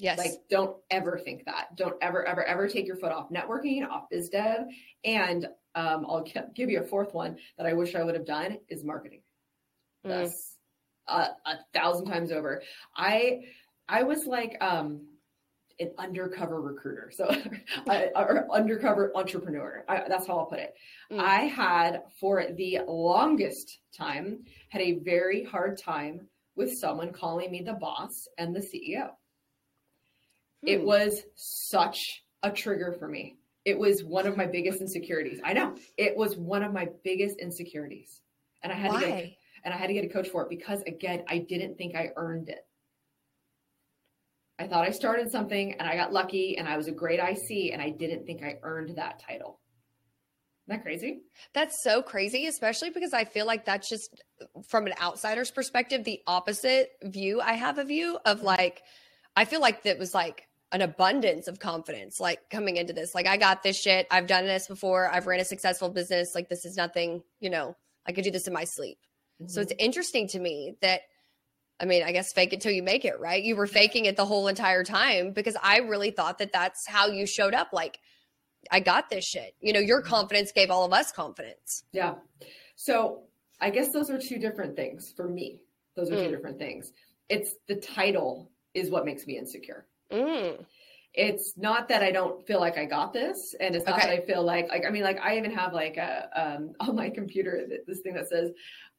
[0.00, 0.18] Yes.
[0.18, 1.76] Like, don't ever think that.
[1.76, 4.62] Don't ever, ever, ever take your foot off networking, off biz dev.
[5.04, 5.44] And
[5.74, 6.24] um, I'll
[6.54, 9.20] give you a fourth one that I wish I would have done is marketing.
[10.06, 10.08] Mm.
[10.08, 10.56] That's
[11.06, 12.62] a, a thousand times over.
[12.96, 13.40] I,
[13.88, 15.02] I was like, um,
[15.78, 17.10] an undercover recruiter.
[17.14, 17.30] So,
[18.16, 19.84] or undercover entrepreneur.
[19.86, 20.74] I, that's how I'll put it.
[21.12, 21.20] Mm.
[21.20, 26.26] I had, for the longest time, had a very hard time
[26.56, 29.10] with someone calling me the boss and the CEO.
[30.64, 30.86] It hmm.
[30.86, 33.36] was such a trigger for me.
[33.64, 35.40] It was one of my biggest insecurities.
[35.44, 38.22] I know it was one of my biggest insecurities,
[38.62, 39.00] and I had Why?
[39.00, 39.32] to get
[39.64, 42.10] and I had to get a coach for it because again, I didn't think I
[42.16, 42.66] earned it.
[44.58, 47.72] I thought I started something and I got lucky and I was a great IC
[47.72, 49.58] and I didn't think I earned that title.
[50.66, 51.22] Isn't that crazy?
[51.54, 54.22] That's so crazy, especially because I feel like that's just
[54.68, 58.82] from an outsider's perspective, the opposite view I have of you of like,
[59.34, 63.26] I feel like that was like an abundance of confidence like coming into this like
[63.26, 64.06] i got this shit.
[64.10, 65.08] I've done this before.
[65.08, 66.34] I've ran a successful business.
[66.34, 68.98] Like this is nothing you know i could do this in my sleep.
[69.40, 69.48] Mm-hmm.
[69.48, 71.00] so it's interesting to me that
[71.80, 73.42] i mean i guess fake it till you make it right?
[73.42, 77.06] You were faking it the whole entire time because i really thought that that's how
[77.08, 77.98] you showed up like
[78.70, 79.54] i got this shit.
[79.60, 80.10] You know your mm-hmm.
[80.10, 81.84] confidence gave all of us confidence.
[81.92, 82.14] Yeah.
[82.76, 83.22] So
[83.60, 85.62] i guess those are two different things for me.
[85.96, 86.26] Those are mm.
[86.26, 86.92] two different things.
[87.28, 90.64] It's the title is what makes me insecure Mm.
[91.12, 94.06] It's not that I don't feel like I got this, and it's not okay.
[94.06, 96.94] that I feel like like I mean like I even have like a um, on
[96.94, 98.52] my computer this thing that says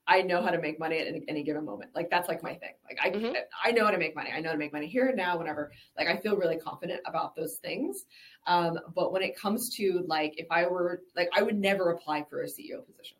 [0.07, 1.91] I know how to make money at any, any given moment.
[1.95, 2.73] Like that's like my thing.
[2.85, 3.33] Like I mm-hmm.
[3.63, 4.31] I know how to make money.
[4.35, 5.71] I know how to make money here and now, whenever.
[5.97, 8.05] Like I feel really confident about those things.
[8.45, 12.25] Um, but when it comes to like if I were like I would never apply
[12.29, 13.17] for a CEO position.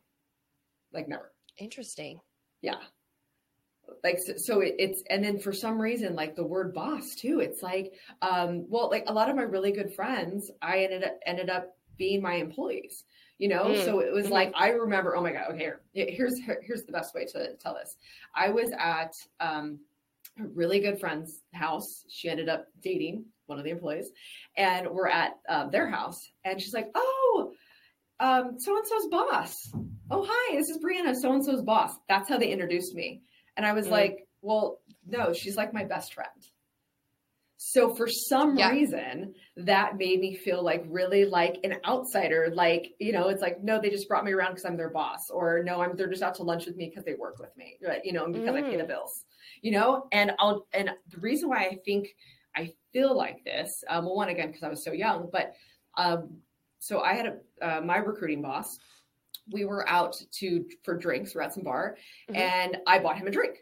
[0.92, 1.32] Like never.
[1.58, 2.20] Interesting.
[2.62, 2.76] Yeah
[4.04, 7.40] like so, so it, it's and then for some reason like the word boss too
[7.40, 11.20] it's like um well like a lot of my really good friends i ended up
[11.26, 13.04] ended up being my employees
[13.38, 13.86] you know mm.
[13.86, 14.34] so it was mm-hmm.
[14.34, 17.74] like i remember oh my god okay here, here's here's the best way to tell
[17.74, 17.98] this
[18.36, 19.80] i was at um
[20.40, 24.12] a really good friend's house she ended up dating one of the employees
[24.56, 27.52] and we're at um, their house and she's like oh
[28.20, 29.72] um so and so's boss
[30.10, 33.22] oh hi this is brianna so and so's boss that's how they introduced me
[33.58, 33.92] and I was mm.
[33.92, 36.30] like, well, no, she's like my best friend.
[37.64, 38.72] So for some yeah.
[38.72, 42.52] reason, that made me feel like really like an outsider.
[42.52, 45.30] Like, you know, it's like, no, they just brought me around because I'm their boss,
[45.30, 47.78] or no, I'm they're just out to lunch with me because they work with me,
[47.88, 48.02] right?
[48.04, 48.58] You know, and because mm.
[48.58, 48.88] I pay the mm.
[48.88, 49.26] bills,
[49.62, 50.08] you know.
[50.12, 52.08] And I'll and the reason why I think
[52.56, 55.54] I feel like this, um, well, one again because I was so young, but
[55.98, 56.40] um,
[56.80, 58.80] so I had a uh, my recruiting boss
[59.50, 61.34] we were out to for drinks.
[61.34, 61.98] We're at some bar,
[62.30, 62.40] mm-hmm.
[62.40, 63.58] and I bought him a drink.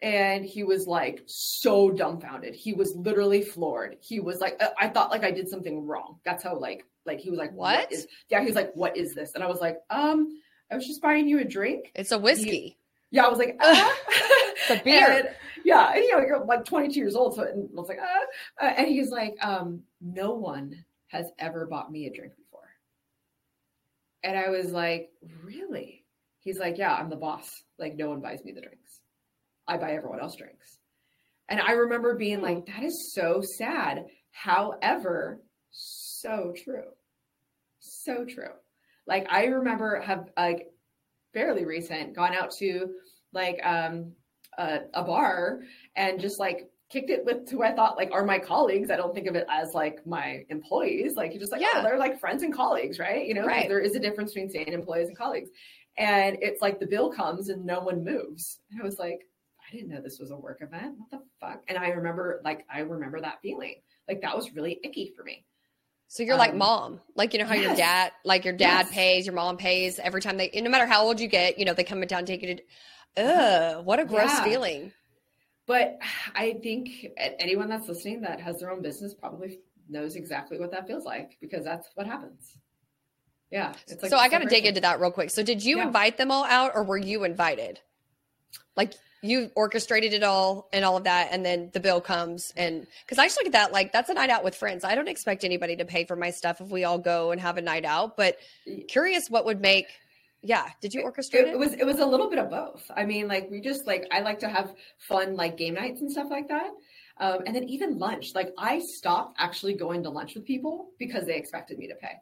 [0.00, 2.56] And he was like so dumbfounded.
[2.56, 3.98] He was literally floored.
[4.00, 6.18] He was like, I thought like I did something wrong.
[6.24, 8.08] That's how like like he was like, what, what is?
[8.28, 9.34] Yeah, he was like, what is this?
[9.34, 10.40] And I was like, um,
[10.70, 11.92] I was just buying you a drink.
[11.94, 12.50] It's a whiskey.
[12.50, 12.76] He,
[13.10, 15.06] yeah, I was like, uh, it's a beer.
[15.08, 15.28] And,
[15.64, 18.64] yeah, and, you know, you're like 22 years old, so and I was like, uh,
[18.64, 22.32] and he's like, um, no one has ever bought me a drink
[24.22, 25.10] and I was like,
[25.42, 26.04] really?
[26.40, 27.62] He's like, yeah, I'm the boss.
[27.78, 29.00] Like, no one buys me the drinks.
[29.66, 30.78] I buy everyone else drinks.
[31.48, 34.06] And I remember being like, that is so sad.
[34.30, 36.90] However, so true.
[37.80, 38.54] So true.
[39.06, 40.68] Like, I remember have like
[41.32, 42.88] fairly recent gone out to
[43.32, 44.12] like um
[44.58, 45.60] a, a bar
[45.96, 48.90] and just like kicked it with who I thought like are my colleagues.
[48.90, 51.16] I don't think of it as like my employees.
[51.16, 51.80] Like you're just like, oh, yeah.
[51.80, 53.26] oh, they're like friends and colleagues, right?
[53.26, 53.68] You know, right.
[53.68, 55.50] there is a difference between saying employees and colleagues.
[55.96, 58.60] And it's like the bill comes and no one moves.
[58.70, 59.20] And I was like,
[59.66, 60.96] I didn't know this was a work event.
[60.98, 61.62] What the fuck?
[61.68, 63.76] And I remember like I remember that feeling.
[64.06, 65.44] Like that was really icky for me.
[66.08, 67.64] So you're um, like mom, like you know how yes.
[67.64, 68.94] your dad, like your dad yes.
[68.94, 71.72] pays, your mom pays every time they, no matter how old you get, you know
[71.72, 72.62] they come down take you to.
[73.16, 74.44] Ugh, what a gross yeah.
[74.44, 74.92] feeling.
[75.66, 75.98] But
[76.34, 80.86] I think anyone that's listening that has their own business probably knows exactly what that
[80.86, 82.58] feels like because that's what happens.
[83.50, 83.72] Yeah.
[84.00, 85.30] Like so I got to dig into that real quick.
[85.30, 85.86] So did you yeah.
[85.86, 87.80] invite them all out or were you invited?
[88.76, 92.86] Like you orchestrated it all and all of that and then the bill comes and
[93.04, 95.08] because i just look at that like that's a night out with friends i don't
[95.08, 97.84] expect anybody to pay for my stuff if we all go and have a night
[97.84, 98.36] out but
[98.88, 99.86] curious what would make
[100.42, 102.90] yeah did you orchestrate it, it, was it was a little bit of both.
[102.94, 106.10] I mean like we just like i like to have fun like game nights and
[106.10, 106.70] stuff like that.
[107.18, 111.26] Um, and then even lunch like i stopped actually going to lunch with people because
[111.26, 112.14] they expected me to pay.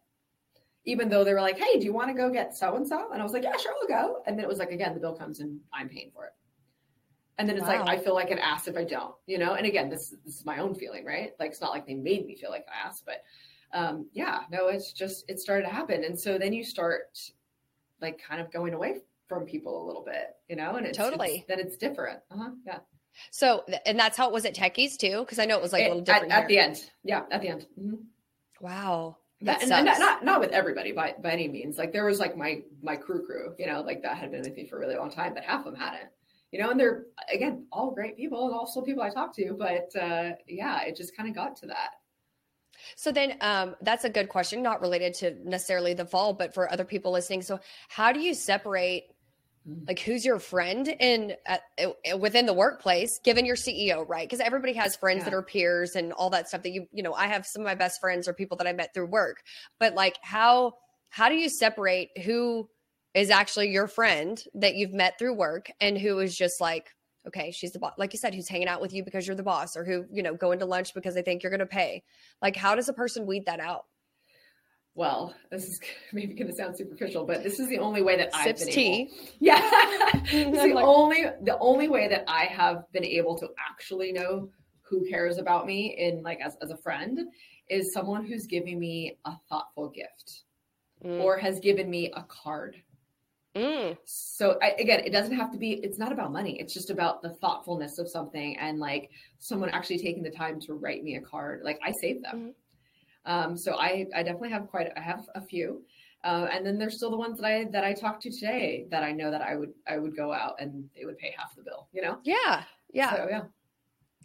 [0.84, 3.10] Even though they were like hey do you want to go get so and so
[3.12, 4.22] and i was like yeah sure i'll go.
[4.26, 6.32] And then it was like again the bill comes and i'm paying for it.
[7.38, 7.84] And then it's wow.
[7.86, 9.54] like I feel like an ass if I don't, you know.
[9.54, 11.30] And again, this this is my own feeling, right?
[11.40, 13.22] Like it's not like they made me feel like an ass, but
[13.72, 17.18] um, yeah, no, it's just it started to happen, and so then you start
[18.00, 18.96] like kind of going away
[19.28, 22.20] from people a little bit, you know, and it's totally it's, then it's different.
[22.30, 22.78] Uh-huh, yeah.
[23.30, 25.84] So, and that's how it was at Techees too, because I know it was like
[25.84, 26.90] a little different at, at the end.
[27.04, 27.66] Yeah, at the end.
[27.78, 27.96] Mm-hmm.
[28.60, 29.16] Wow.
[29.40, 31.78] Yeah, and, and, not not with everybody by by any means.
[31.78, 34.54] Like there was like my my crew crew, you know, like that had been with
[34.54, 36.10] me for a really long time, but half of them hadn't
[36.52, 39.90] you know, and they're again all great people and also people I talked to, but
[40.00, 41.90] uh, yeah, it just kind of got to that.
[42.96, 46.70] So then, um, that's a good question, not related to necessarily the fall, but for
[46.70, 47.42] other people listening.
[47.42, 49.04] So, how do you separate?
[49.86, 54.26] Like who's your friend in uh, within the workplace, given your CEO, right?
[54.26, 55.24] Because everybody has friends yeah.
[55.24, 56.62] that are peers and all that stuff.
[56.62, 58.72] That you, you know, I have some of my best friends or people that I
[58.72, 59.42] met through work.
[59.78, 60.76] But like, how
[61.10, 62.70] how do you separate who
[63.14, 66.94] is actually your friend that you've met through work and who is just like
[67.26, 69.42] okay she's the boss like you said who's hanging out with you because you're the
[69.42, 72.02] boss or who you know going to lunch because they think you're going to pay
[72.40, 73.84] like how does a person weed that out
[74.94, 75.80] well, this is
[76.12, 79.02] maybe going to sound superficial, but this is the only way that I've been tea.
[79.02, 79.12] able.
[79.40, 79.60] Yeah,
[80.30, 84.50] the like, only the only way that I have been able to actually know
[84.82, 87.20] who cares about me in like as as a friend
[87.68, 90.42] is someone who's giving me a thoughtful gift
[91.04, 91.20] mm.
[91.20, 92.76] or has given me a card
[93.56, 93.96] Mm.
[94.04, 95.72] So I, again, it doesn't have to be.
[95.72, 96.58] It's not about money.
[96.60, 100.74] It's just about the thoughtfulness of something and like someone actually taking the time to
[100.74, 101.62] write me a card.
[101.64, 102.36] Like I save them.
[102.36, 102.54] Mm.
[103.26, 104.90] Um, so I, I definitely have quite.
[104.96, 105.82] I have a few,
[106.24, 109.02] uh, and then there's still the ones that I that I talked to today that
[109.02, 111.62] I know that I would I would go out and they would pay half the
[111.62, 111.88] bill.
[111.92, 112.18] You know?
[112.22, 113.42] Yeah, yeah, so, yeah.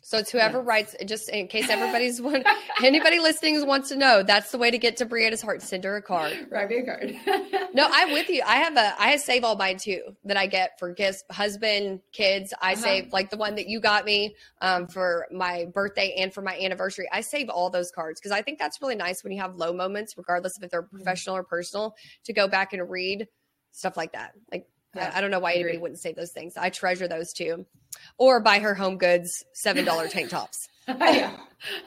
[0.06, 0.66] So it's whoever yeah.
[0.66, 2.44] writes, just in case everybody's one,
[2.84, 5.64] anybody listening wants to know, that's the way to get to Brianna's heart.
[5.64, 6.46] Send her a card.
[6.52, 7.16] Write me a card.
[7.74, 8.44] no, I'm with you.
[8.46, 12.54] I have a, I save all mine too that I get for gifts, husband, kids.
[12.62, 12.82] I uh-huh.
[12.84, 16.56] save like the one that you got me um, for my birthday and for my
[16.56, 17.10] anniversary.
[17.12, 19.74] I save all those cards because I think that's really nice when you have low
[19.74, 20.98] moments, regardless of if they're mm-hmm.
[20.98, 21.96] professional or personal,
[22.26, 23.28] to go back and read
[23.72, 24.34] stuff like that.
[24.52, 26.58] Like yeah, I, I, don't know why anybody wouldn't say those things.
[26.58, 27.66] I treasure those too.
[28.18, 30.68] Or buy her home goods seven dollar tank tops.
[30.88, 31.38] yeah,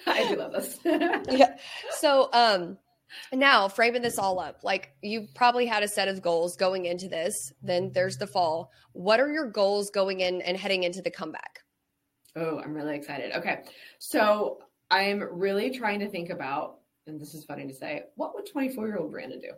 [0.06, 0.78] I do love this.
[0.84, 1.56] yeah.
[1.92, 2.78] So um
[3.32, 7.08] now framing this all up, like you probably had a set of goals going into
[7.08, 7.52] this.
[7.62, 8.70] Then there's the fall.
[8.92, 11.60] What are your goals going in and heading into the comeback?
[12.36, 13.32] Oh, I'm really excited.
[13.36, 13.62] Okay.
[13.98, 14.58] So
[14.90, 18.86] I'm really trying to think about, and this is funny to say, what would 24
[18.86, 19.52] year old Brianna do?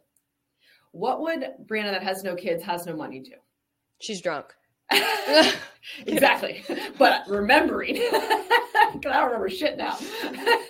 [0.92, 3.32] What would Brianna that has no kids, has no money do?
[4.00, 4.46] She's drunk.
[6.06, 6.64] exactly.
[6.98, 7.94] but remembering,
[8.92, 9.96] because I don't remember shit now.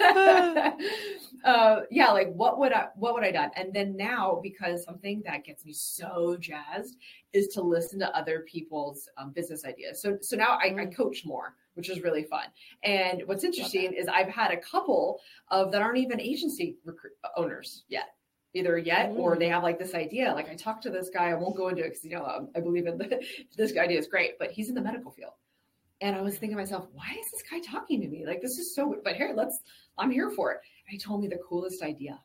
[1.44, 3.50] uh, yeah, like what would I what would I done?
[3.56, 6.96] And then now, because something that gets me so jazzed
[7.32, 10.02] is to listen to other people's um, business ideas.
[10.02, 10.94] So so now I, I, mm.
[10.94, 12.46] coach more, which is really fun.
[12.82, 16.76] And what's interesting is I've had a couple of that aren't even agency
[17.36, 18.10] owners yet
[18.54, 19.52] either yet or they mm.
[19.52, 20.32] have like this idea.
[20.32, 22.48] Like I talked to this guy, I won't go into it because you know um,
[22.56, 23.20] I believe in the,
[23.56, 25.32] this idea is great, but he's in the medical field.
[26.00, 28.24] And I was thinking to myself, why is this guy talking to me?
[28.26, 28.96] Like this is so.
[29.04, 29.60] But here, let's.
[29.98, 30.58] I'm here for it.
[30.86, 32.18] And he told me the coolest idea.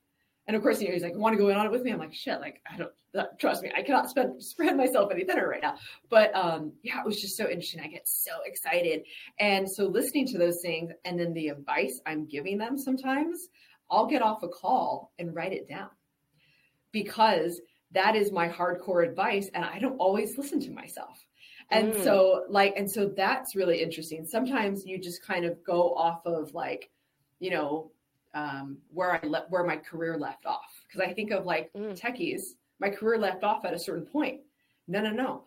[0.47, 1.91] And of course, you know, he's like, "Want to go in on it with me?"
[1.91, 2.91] I'm like, "Shit!" Like I don't
[3.37, 3.71] trust me.
[3.75, 5.75] I cannot spend, spread myself any thinner right now.
[6.09, 7.81] But um, yeah, it was just so interesting.
[7.81, 9.03] I get so excited,
[9.39, 13.49] and so listening to those things, and then the advice I'm giving them sometimes,
[13.91, 15.89] I'll get off a call and write it down
[16.95, 17.59] because
[17.91, 21.25] that is my hardcore advice and I don't always listen to myself.
[21.69, 22.03] And mm.
[22.05, 24.25] so like and so that's really interesting.
[24.25, 26.89] Sometimes you just kind of go off of like,
[27.39, 27.91] you know,
[28.33, 30.71] um, where I left where my career left off.
[30.87, 31.99] Because I think of like mm.
[31.99, 32.43] Techees,
[32.79, 34.39] my career left off at a certain point.
[34.87, 35.43] No, no, no.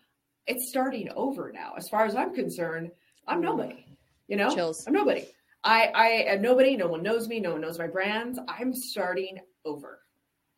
[0.47, 1.73] It's starting over now.
[1.79, 2.91] As far as I'm concerned,
[3.27, 3.87] I'm nobody.
[4.27, 4.85] You know, Chills.
[4.87, 5.25] I'm nobody.
[5.65, 6.77] I I am nobody.
[6.77, 7.41] No one knows me.
[7.41, 8.39] No one knows my brands.
[8.49, 10.01] I'm starting over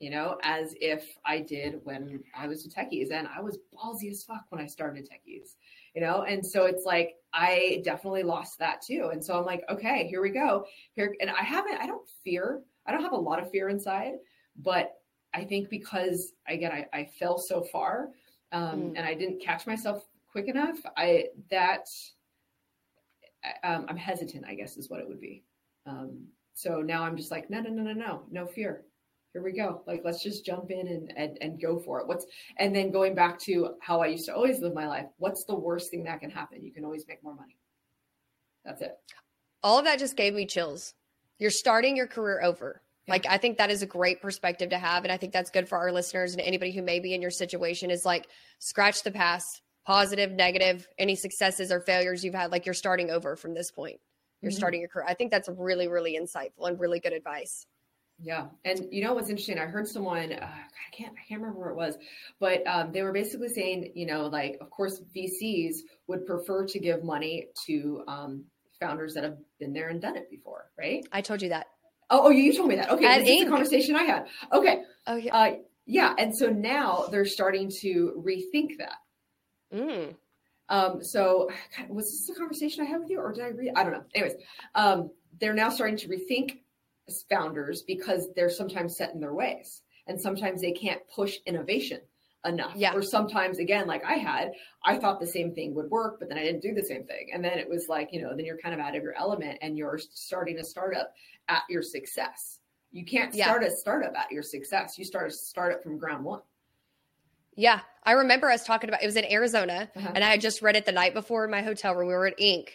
[0.01, 3.13] you know, as if I did when I was a Techees.
[3.13, 5.57] And I was ballsy as fuck when I started Techees,
[5.95, 6.23] you know?
[6.23, 9.11] And so it's like, I definitely lost that too.
[9.13, 10.65] And so I'm like, okay, here we go.
[10.95, 14.15] Here, and I haven't, I don't fear, I don't have a lot of fear inside,
[14.57, 14.95] but
[15.35, 18.09] I think because again, I, I fell so far
[18.53, 18.93] um, mm.
[18.97, 21.87] and I didn't catch myself quick enough, I, that
[23.65, 25.45] um, I'm hesitant, I guess is what it would be.
[25.87, 28.85] Um, so now I'm just like, no, no, no, no, no, no fear.
[29.33, 29.83] Here we go.
[29.87, 32.09] Like, let's just jump in and, and, and go for it.
[32.09, 32.27] What's,
[32.59, 35.55] and then going back to how I used to always live my life, what's the
[35.55, 36.65] worst thing that can happen?
[36.65, 37.57] You can always make more money.
[38.65, 38.99] That's it.
[39.63, 40.95] All of that just gave me chills.
[41.39, 42.83] You're starting your career over.
[43.07, 43.13] Yeah.
[43.13, 45.05] Like, I think that is a great perspective to have.
[45.05, 47.31] And I think that's good for our listeners and anybody who may be in your
[47.31, 48.27] situation is like,
[48.59, 52.51] scratch the past, positive, negative, any successes or failures you've had.
[52.51, 54.01] Like, you're starting over from this point.
[54.43, 54.59] You're mm-hmm.
[54.59, 55.07] starting your career.
[55.07, 57.65] I think that's really, really insightful and really good advice.
[58.23, 59.59] Yeah, and you know what's interesting?
[59.59, 61.97] I heard someone uh, I can't I can't remember where it was,
[62.39, 66.79] but um, they were basically saying, you know, like of course VCs would prefer to
[66.79, 68.45] give money to um,
[68.79, 71.07] founders that have been there and done it before, right?
[71.13, 71.67] I told you that.
[72.11, 72.91] Oh, oh, you told me that.
[72.91, 74.27] Okay, At this is the conversation I had.
[74.53, 74.83] Okay.
[75.07, 75.37] Oh yeah.
[75.37, 75.55] Uh,
[75.87, 78.97] yeah, and so now they're starting to rethink that.
[79.75, 80.15] Mm.
[80.69, 83.73] Um, so God, was this the conversation I had with you, or did I read?
[83.77, 84.05] I don't know.
[84.15, 84.37] Anyways,
[84.75, 85.11] um,
[85.41, 86.59] they're now starting to rethink
[87.29, 92.01] founders because they're sometimes set in their ways and sometimes they can't push innovation
[92.45, 92.73] enough.
[92.75, 92.95] Yeah.
[92.95, 94.53] Or sometimes again, like I had,
[94.85, 97.31] I thought the same thing would work, but then I didn't do the same thing.
[97.33, 99.59] And then it was like, you know, then you're kind of out of your element
[99.61, 101.13] and you're starting a startup
[101.49, 102.59] at your success.
[102.93, 103.69] You can't start yeah.
[103.69, 104.99] a startup at your success.
[104.99, 106.41] You start a startup from ground one.
[107.61, 107.81] Yeah.
[108.05, 110.13] I remember us talking about it was in Arizona uh-huh.
[110.15, 112.09] and I had just read it the night before in my hotel room.
[112.09, 112.69] We were at Inc.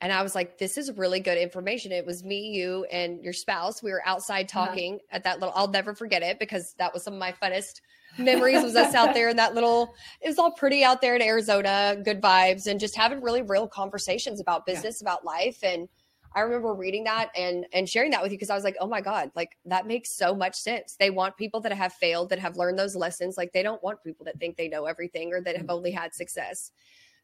[0.00, 1.92] And I was like, this is really good information.
[1.92, 3.84] It was me, you, and your spouse.
[3.84, 4.66] We were outside uh-huh.
[4.66, 5.16] talking uh-huh.
[5.16, 7.82] at that little, I'll never forget it because that was some of my funnest
[8.18, 11.22] memories was us out there in that little, it was all pretty out there in
[11.22, 15.08] Arizona, good vibes, and just having really real conversations about business, yeah.
[15.08, 15.62] about life.
[15.62, 15.88] And
[16.34, 18.86] I remember reading that and and sharing that with you because I was like, oh
[18.86, 20.96] my God, like that makes so much sense.
[20.98, 23.36] They want people that have failed, that have learned those lessons.
[23.36, 25.76] Like they don't want people that think they know everything or that have mm-hmm.
[25.76, 26.70] only had success.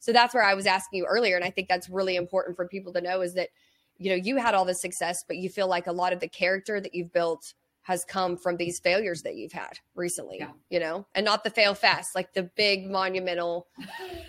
[0.01, 1.37] So that's where I was asking you earlier.
[1.37, 3.49] And I think that's really important for people to know is that,
[3.97, 6.29] you know, you had all the success, but you feel like a lot of the
[6.29, 7.55] character that you've built
[7.89, 10.51] has come from these failures that you've had recently, yeah.
[10.69, 13.67] you know, and not the fail fast, like the big monumental.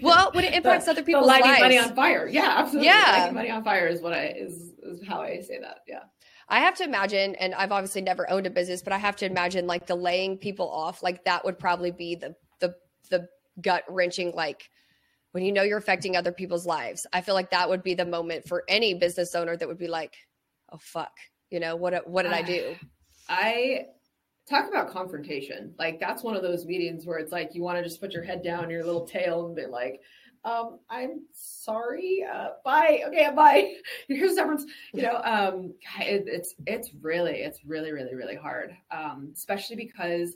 [0.00, 1.42] well, when it impacts the, other people's lives.
[1.42, 1.60] lighting lives.
[1.60, 2.26] money on fire.
[2.26, 2.86] Yeah, absolutely.
[2.86, 3.12] Yeah.
[3.18, 5.80] Lighting money on fire is what I, is, is how I say that.
[5.86, 6.04] Yeah.
[6.48, 9.26] I have to imagine, and I've obviously never owned a business, but I have to
[9.26, 12.74] imagine like the laying people off, like that would probably be the, the,
[13.10, 13.28] the
[13.60, 14.70] gut wrenching, like,
[15.32, 17.06] when you know you're affecting other people's lives.
[17.12, 19.88] I feel like that would be the moment for any business owner that would be
[19.88, 20.14] like,
[20.72, 21.12] oh, fuck
[21.52, 22.74] you know what what did i do
[23.28, 23.86] i
[24.48, 27.84] talk about confrontation like that's one of those meetings where it's like you want to
[27.84, 30.00] just put your head down your little tail and be like
[30.44, 33.74] um i'm sorry uh bye okay bye
[34.08, 39.30] here's severance you know um it, it's it's really it's really really really hard um
[39.34, 40.34] especially because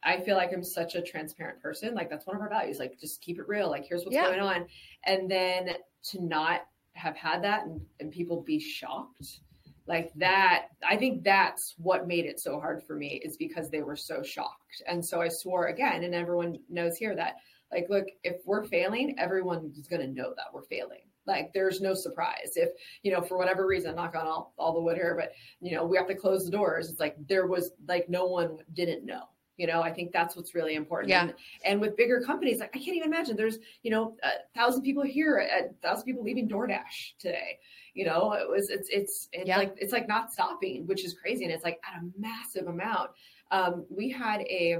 [0.00, 1.92] I feel like I'm such a transparent person.
[1.92, 2.78] Like that's one of our values.
[2.78, 3.68] Like just keep it real.
[3.68, 4.26] Like here's what's yeah.
[4.26, 4.66] going on.
[5.02, 5.70] And then
[6.10, 6.60] to not
[6.92, 9.40] have had that and, and people be shocked
[9.88, 13.82] like that i think that's what made it so hard for me is because they
[13.82, 14.82] were so shocked.
[14.86, 17.36] And so i swore again and everyone knows here that
[17.72, 21.00] like look if we're failing everyone is going to know that we're failing.
[21.26, 22.52] Like there's no surprise.
[22.54, 22.70] If
[23.02, 25.84] you know for whatever reason knock on all, all the wood here but you know
[25.84, 26.88] we have to close the doors.
[26.90, 29.24] It's like there was like no one didn't know
[29.58, 31.22] you know i think that's what's really important yeah.
[31.22, 31.34] and,
[31.64, 35.02] and with bigger companies like i can't even imagine there's you know a thousand people
[35.02, 37.58] here a thousand people leaving doordash today
[37.92, 39.58] you know it was it's it's it's yeah.
[39.58, 43.10] like it's like not stopping which is crazy and it's like at a massive amount
[43.50, 44.78] um, we had a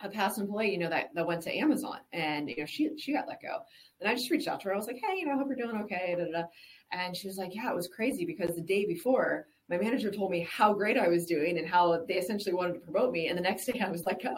[0.00, 3.12] a past employee you know that that went to amazon and you know she she
[3.12, 3.58] got let go
[4.00, 5.48] and i just reached out to her i was like hey you know i hope
[5.48, 6.48] you're doing okay da, da, da.
[6.92, 10.30] and she was like yeah it was crazy because the day before my manager told
[10.30, 13.28] me how great i was doing and how they essentially wanted to promote me.
[13.28, 14.34] And the next day i was let go.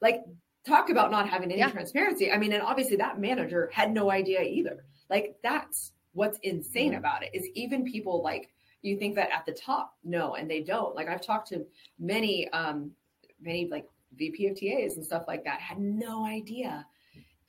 [0.00, 0.22] Like
[0.66, 1.70] talk about not having any yeah.
[1.70, 2.30] transparency.
[2.30, 4.84] I mean and obviously that manager had no idea either.
[5.10, 6.98] Like that's what's insane mm-hmm.
[6.98, 8.50] about it is even people like
[8.82, 10.94] you think that at the top no and they don't.
[10.94, 11.64] Like i've talked to
[11.98, 12.90] many um
[13.40, 16.86] many like vp of tas and stuff like that had no idea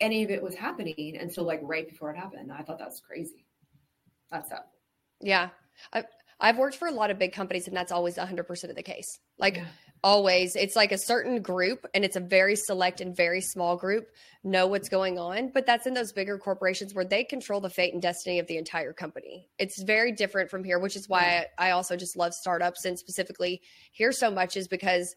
[0.01, 2.51] any of it was happening until like right before it happened.
[2.51, 3.45] I thought that's crazy.
[4.29, 4.71] That's up
[5.21, 5.49] yeah.
[5.93, 6.03] I,
[6.39, 9.19] i've worked for a lot of big companies and that's always 100% of the case.
[9.39, 9.65] Like yeah.
[10.03, 10.55] always.
[10.55, 14.07] It's like a certain group and it's a very select and very small group
[14.43, 17.93] know what's going on but that's in those bigger corporations where they control the fate
[17.93, 19.49] and destiny of the entire company.
[19.57, 22.97] It's very different from here which is why I, I also just love startups and
[22.97, 23.61] specifically
[23.91, 25.15] here so much is because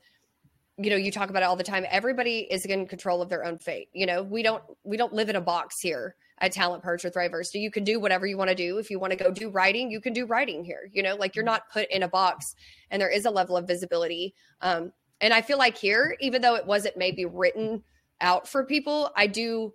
[0.82, 3.44] you know you talk about it all the time everybody is in control of their
[3.44, 4.22] own fate you know?
[4.22, 7.70] We don't we don't live in a box here at talent perch or thriversity you
[7.70, 8.78] can do whatever you want to do.
[8.78, 11.16] If you want to go do writing you can do writing here you know?
[11.16, 12.54] Like you're not put in a box
[12.90, 14.34] and there is a level of visibility.
[14.60, 17.82] Um, and i feel like here even though it wasn't maybe written
[18.22, 19.70] out for people i do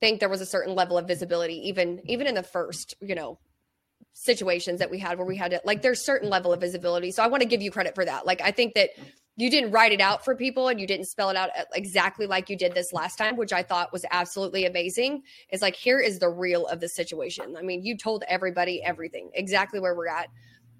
[0.00, 3.38] think there was a certain level of visibility even even in the first you know
[4.12, 7.10] situations that we had where we had to like there's certain level of visibility.
[7.10, 8.26] So I want to give you credit for that.
[8.26, 8.90] Like I think that
[9.40, 12.26] you didn't write it out for people and you didn't spell it out uh, exactly
[12.26, 15.22] like you did this last time, which I thought was absolutely amazing.
[15.50, 17.56] Is like here is the real of the situation.
[17.56, 20.28] I mean, you told everybody everything, exactly where we're at.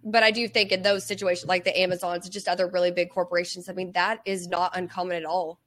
[0.03, 3.11] But I do think in those situations like the Amazons, and just other really big
[3.11, 5.61] corporations, I mean, that is not uncommon at all.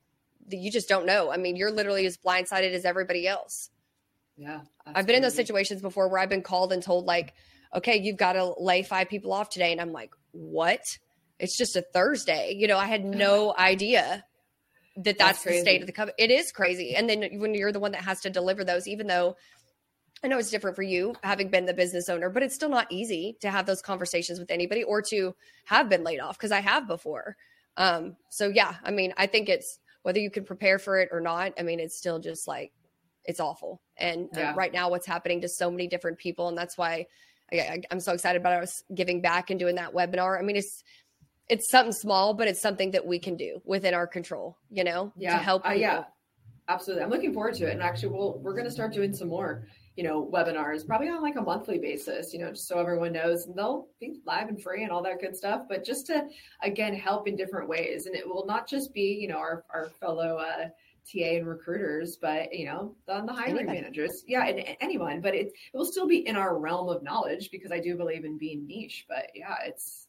[0.49, 1.31] You just don't know.
[1.31, 3.69] I mean, you're literally as blindsided as everybody else.
[4.37, 4.61] Yeah.
[4.85, 7.33] I've been in those situations before where I've been called and told like,
[7.73, 9.71] okay, you've got to lay five people off today.
[9.71, 10.97] And I'm like, what?
[11.39, 12.55] It's just a Thursday.
[12.57, 14.23] You know, I had no idea
[14.97, 16.15] that that's, that's the state of the company.
[16.17, 16.95] It is crazy.
[16.95, 19.35] And then when you're the one that has to deliver those, even though
[20.23, 22.91] I know it's different for you having been the business owner, but it's still not
[22.91, 26.61] easy to have those conversations with anybody or to have been laid off because I
[26.61, 27.35] have before.
[27.75, 31.19] Um, so yeah, I mean, I think it's whether you can prepare for it or
[31.19, 31.53] not.
[31.59, 32.71] I mean, it's still just like
[33.25, 33.81] it's awful.
[33.97, 34.53] And yeah.
[34.55, 37.07] right now, what's happening to so many different people, and that's why
[37.51, 40.37] I, am so excited about us giving back and doing that webinar.
[40.37, 40.83] I mean, it's
[41.49, 44.57] it's something small, but it's something that we can do within our control.
[44.69, 45.67] You know, yeah, to help.
[45.67, 46.05] Uh, yeah,
[46.67, 47.03] absolutely.
[47.03, 47.73] I'm looking forward to it.
[47.73, 51.21] And actually, we'll we're going to start doing some more you know, webinars, probably on
[51.21, 54.61] like a monthly basis, you know, just so everyone knows and they'll be live and
[54.61, 56.27] free and all that good stuff, but just to,
[56.63, 58.07] again, help in different ways.
[58.07, 60.69] And it will not just be, you know, our, our fellow, uh,
[61.05, 65.19] TA and recruiters, but you know, on the hiring managers, yeah, and anyone.
[65.19, 68.23] But it, it will still be in our realm of knowledge because I do believe
[68.23, 69.05] in being niche.
[69.09, 70.02] But yeah, it's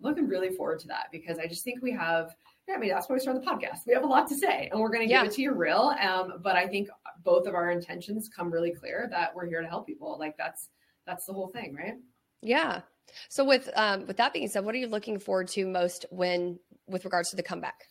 [0.00, 2.34] looking really forward to that because I just think we have
[2.70, 3.86] yeah, I mean, that's why we started the podcast.
[3.86, 5.22] We have a lot to say and we're going to yeah.
[5.22, 5.94] give it to you real.
[6.00, 6.88] Um, but I think
[7.24, 10.16] both of our intentions come really clear that we're here to help people.
[10.18, 10.68] Like that's,
[11.04, 11.94] that's the whole thing, right?
[12.42, 12.82] Yeah.
[13.28, 16.60] So with, um, with that being said, what are you looking forward to most when,
[16.86, 17.88] with regards to the comeback?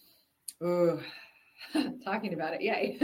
[0.64, 1.02] Ooh,
[2.06, 2.62] talking about it.
[2.62, 2.98] Yay.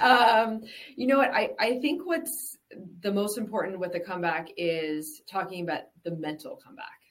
[0.00, 0.60] um,
[0.94, 1.32] you know what?
[1.32, 2.56] I, I think what's
[3.00, 7.03] the most important with the comeback is talking about the mental comeback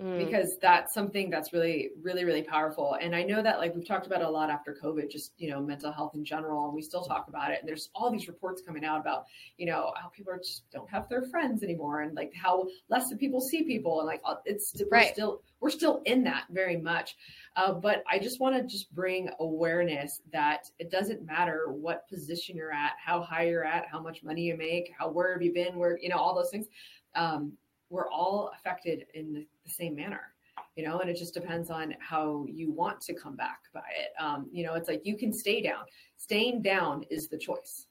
[0.00, 0.18] mm.
[0.18, 2.96] because that's something that's really, really, really powerful.
[3.00, 5.60] And I know that like we've talked about a lot after COVID, just, you know,
[5.60, 7.60] mental health in general, and we still talk about it.
[7.60, 9.26] And there's all these reports coming out about,
[9.56, 13.10] you know, how people are just don't have their friends anymore and like how less
[13.12, 14.00] of people see people.
[14.00, 15.06] And like, it's right.
[15.06, 17.16] we're still, we're still in that very much.
[17.56, 22.56] Uh, but I just want to just bring awareness that it doesn't matter what position
[22.56, 25.52] you're at, how high you're at, how much money you make, how where have you
[25.52, 26.66] been, where you know all those things.
[27.14, 27.52] Um,
[27.94, 30.20] we're all affected in the, same manner
[30.76, 34.10] you know and it just depends on how you want to come back by it.
[34.22, 35.84] Um, you know it's like you can stay down.
[36.16, 37.86] Staying down is the choice.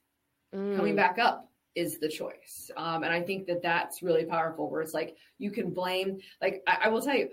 [0.54, 0.76] Mm.
[0.76, 2.70] coming back up is the choice.
[2.76, 6.62] Um, and i think that that's really powerful where it's like you can blame like
[6.68, 7.28] I, I will tell you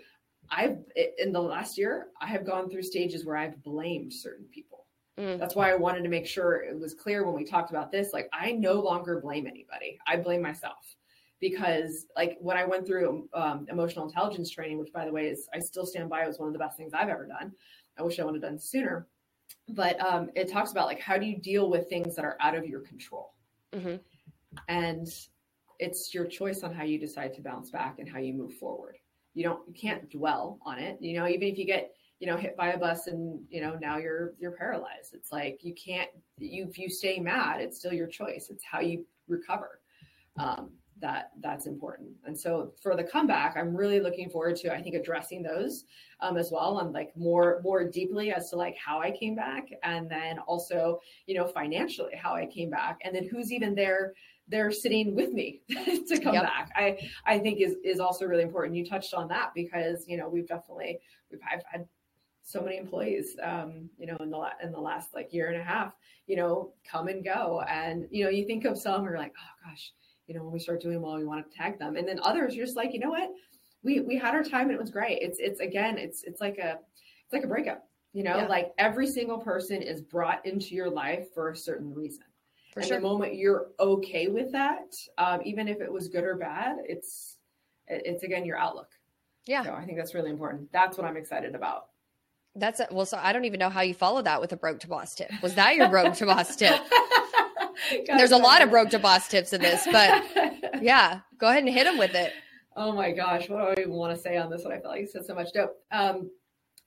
[0.50, 0.78] i've
[1.20, 4.88] in the last year i have gone through stages where i've blamed certain people.
[5.20, 5.38] Mm.
[5.38, 8.12] that's why i wanted to make sure it was clear when we talked about this
[8.12, 10.00] like i no longer blame anybody.
[10.08, 10.96] I blame myself
[11.42, 15.50] because like when I went through um, emotional intelligence training, which by the way is
[15.54, 17.52] I still stand by it was one of the best things I've ever done.
[17.98, 19.08] I wish I would have done sooner,
[19.70, 22.56] but um, it talks about like how do you deal with things that are out
[22.56, 23.34] of your control,
[23.74, 23.96] mm-hmm.
[24.70, 25.08] and
[25.80, 28.98] it's your choice on how you decide to bounce back and how you move forward.
[29.34, 30.98] You don't you can't dwell on it.
[31.02, 33.78] You know, even if you get you know hit by a bus and you know
[33.82, 35.14] now you're you're paralyzed.
[35.14, 38.50] It's like you can't you if you stay mad, it's still your choice.
[38.52, 39.80] It's how you recover.
[40.38, 40.70] Um,
[41.02, 42.10] that that's important.
[42.26, 45.86] And so for the comeback, I'm really looking forward to I think addressing those
[46.22, 49.68] um, as well and like more more deeply as to like how I came back,
[49.84, 54.14] and then also you know financially how I came back, and then who's even there
[54.48, 56.44] they're sitting with me to come yep.
[56.44, 56.72] back.
[56.76, 58.76] I I think is is also really important.
[58.76, 61.00] You touched on that because you know we've definitely
[61.32, 61.88] we've I've had
[62.44, 65.64] so many employees um, you know in the in the last like year and a
[65.64, 65.94] half
[66.28, 69.70] you know come and go and you know you think of some are like oh
[69.70, 69.94] gosh
[70.28, 71.96] you know, when we start doing well, we want to tag them.
[71.96, 73.30] And then others, you're just like, you know what?
[73.84, 75.20] We we had our time and it was great.
[75.22, 76.80] It's it's again, it's it's like a
[77.24, 77.88] it's like a breakup.
[78.14, 78.48] You know, yeah.
[78.48, 82.26] like every single person is brought into your life for a certain reason.
[82.74, 82.98] For and sure.
[82.98, 87.38] the moment you're okay with that, um, even if it was good or bad, it's
[87.88, 88.90] it's again your outlook.
[89.46, 89.64] Yeah.
[89.64, 90.72] So I think that's really important.
[90.72, 91.88] That's what I'm excited about.
[92.56, 93.06] That's a, well.
[93.06, 95.32] So I don't even know how you follow that with a broke to boss tip.
[95.42, 96.80] Was that your broke to boss tip?
[98.08, 100.24] There's a lot of broke to boss tips in this, but
[100.82, 102.34] yeah, go ahead and hit them with it.
[102.76, 104.74] Oh my gosh, what do I even want to say on this one?
[104.74, 105.76] I feel like you said so much dope.
[105.92, 106.30] Um,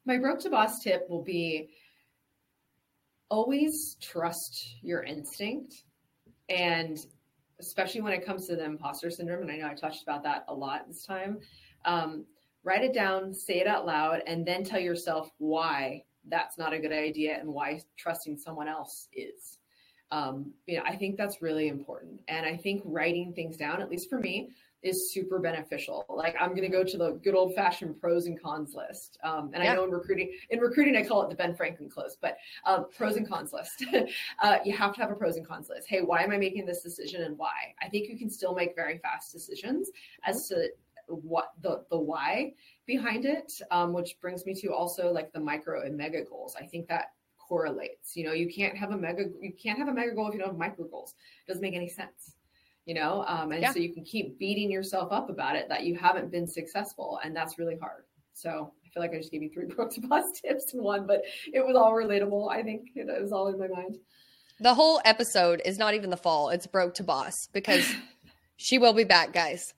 [0.07, 1.71] my broke to boss tip will be
[3.29, 5.85] always trust your instinct
[6.49, 7.07] and
[7.61, 10.45] especially when it comes to the imposter syndrome and i know i touched about that
[10.49, 11.39] a lot this time
[11.87, 12.25] um,
[12.65, 16.79] write it down say it out loud and then tell yourself why that's not a
[16.79, 19.59] good idea and why trusting someone else is
[20.11, 22.21] um, you know, I think that's really important.
[22.29, 24.51] And I think writing things down, at least for me,
[24.85, 26.05] is super beneficial.
[26.09, 29.19] Like I'm going to go to the good old fashioned pros and cons list.
[29.25, 29.73] Um, and yeah.
[29.73, 32.37] I know in recruiting, in recruiting, I call it the Ben Franklin close, but
[32.67, 33.85] um, pros and cons list.
[34.43, 35.89] uh, you have to have a pros and cons list.
[35.89, 37.75] Hey, why am I making this decision and why?
[37.83, 39.91] I think you can still make very fast decisions
[40.25, 40.69] as to
[41.07, 42.53] what the the why
[42.87, 46.57] behind it, um, which brings me to also like the micro and mega goals.
[46.61, 47.13] I think that
[47.49, 48.17] correlates.
[48.17, 50.41] You know, you can't have a mega you can't have a mega goal if you
[50.41, 51.15] don't have micro goals.
[51.47, 52.35] It doesn't make any sense
[52.87, 53.73] you know um, and yeah.
[53.73, 57.35] so you can keep beating yourself up about it that you haven't been successful and
[57.35, 60.75] that's really hard so i feel like i just gave you three to Boss tips
[60.75, 61.23] in one but
[61.53, 63.99] it was all relatable i think it was all in my mind
[64.61, 67.93] the whole episode is not even the fall it's broke to boss because
[68.57, 69.75] she will be back guys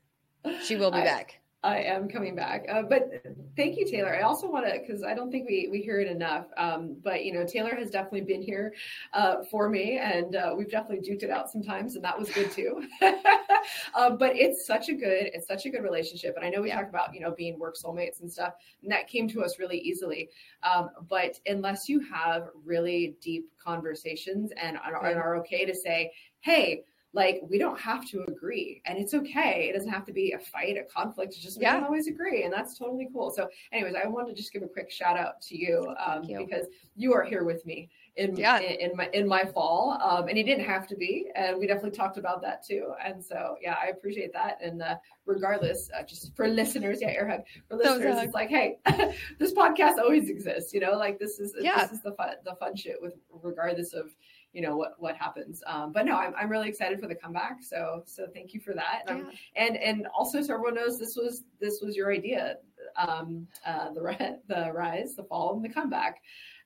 [0.62, 2.64] she will be I, back I am coming back.
[2.70, 3.24] Uh, but
[3.56, 4.14] thank you, Taylor.
[4.14, 6.46] I also want to, because I don't think we, we hear it enough.
[6.56, 8.72] Um, but, you know, Taylor has definitely been here
[9.14, 12.52] uh, for me, and uh, we've definitely duked it out sometimes, and that was good
[12.52, 12.82] too.
[13.96, 16.36] Um, but it's such a good, it's such a good relationship.
[16.36, 16.76] And I know we yeah.
[16.76, 19.78] talk about, you know, being work soulmates and stuff, and that came to us really
[19.78, 20.28] easily.
[20.62, 26.84] Um, but unless you have really deep conversations and, and are okay to say, hey,
[27.16, 30.38] like we don't have to agree and it's okay it doesn't have to be a
[30.38, 31.72] fight a conflict it's just we yeah.
[31.72, 34.68] don't always agree and that's totally cool so anyways i wanted to just give a
[34.68, 36.38] quick shout out to you, um, you.
[36.38, 38.58] because you are here with me in yeah.
[38.60, 41.66] in, in my in my fall um, and he didn't have to be and we
[41.66, 46.02] definitely talked about that too and so yeah i appreciate that and uh, regardless uh,
[46.02, 48.78] just for listeners yeah air hug for listeners it's like hey
[49.38, 51.82] this podcast always exists you know like this is yeah.
[51.82, 54.14] this is the fun the fun shit with regardless of
[54.56, 55.62] you know what what happens.
[55.66, 57.62] Um, but no, I'm, I'm really excited for the comeback.
[57.62, 59.02] So so thank you for that.
[59.06, 59.12] Yeah.
[59.12, 62.56] Um, and and also so everyone knows this was this was your idea.
[62.96, 66.22] Um, uh, the the rise, the fall, and the comeback.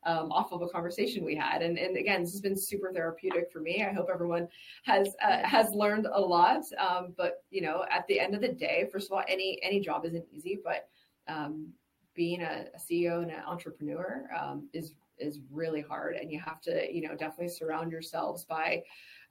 [0.07, 1.61] Um, off of a conversation we had.
[1.61, 3.85] And, and again, this has been super therapeutic for me.
[3.85, 4.49] I hope everyone
[4.85, 6.63] has uh, has learned a lot.
[6.79, 9.79] Um, but you know, at the end of the day, first of all, any any
[9.79, 10.89] job isn't easy, but
[11.29, 11.75] um,
[12.15, 16.61] being a, a, CEO and an entrepreneur um, is is really hard and you have
[16.61, 18.83] to you know definitely surround yourselves by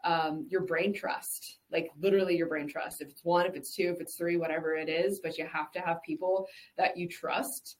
[0.05, 3.91] um, your brain trust like literally your brain trust if it's one if it's two
[3.93, 7.77] if it's three whatever it is but you have to have people that you trust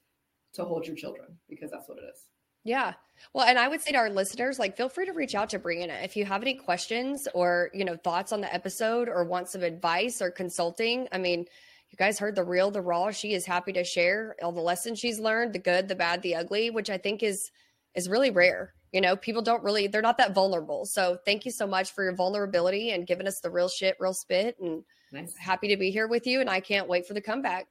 [0.54, 2.26] to hold your children because that's what it is
[2.64, 2.94] yeah.
[3.34, 5.60] Well, and I would say to our listeners, like, feel free to reach out to
[5.60, 9.50] Brianna if you have any questions or, you know, thoughts on the episode or want
[9.50, 11.08] some advice or consulting.
[11.12, 11.46] I mean,
[11.90, 13.12] you guys heard the real, the raw.
[13.12, 16.36] She is happy to share all the lessons she's learned, the good, the bad, the
[16.36, 17.50] ugly, which I think is
[17.96, 18.74] is really rare.
[18.92, 20.86] You know, people don't really, they're not that vulnerable.
[20.86, 24.14] So thank you so much for your vulnerability and giving us the real shit, real
[24.14, 24.58] spit.
[24.60, 25.34] And nice.
[25.38, 26.42] happy to be here with you.
[26.42, 27.68] And I can't wait for the comeback.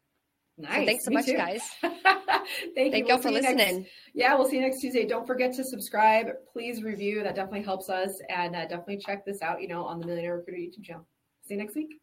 [0.57, 0.81] Nice.
[0.81, 1.37] So thanks so Me much, too.
[1.37, 1.61] guys.
[1.81, 2.03] Thank,
[2.93, 3.15] Thank you.
[3.15, 3.57] all for listening.
[3.79, 5.07] Next, yeah, we'll see you next Tuesday.
[5.07, 6.27] Don't forget to subscribe.
[6.53, 7.23] Please review.
[7.23, 8.11] That definitely helps us.
[8.29, 11.07] And uh, definitely check this out, you know, on the Millionaire Recruiter YouTube channel.
[11.47, 12.01] See you next week.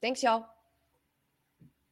[0.00, 0.46] Thanks, y'all.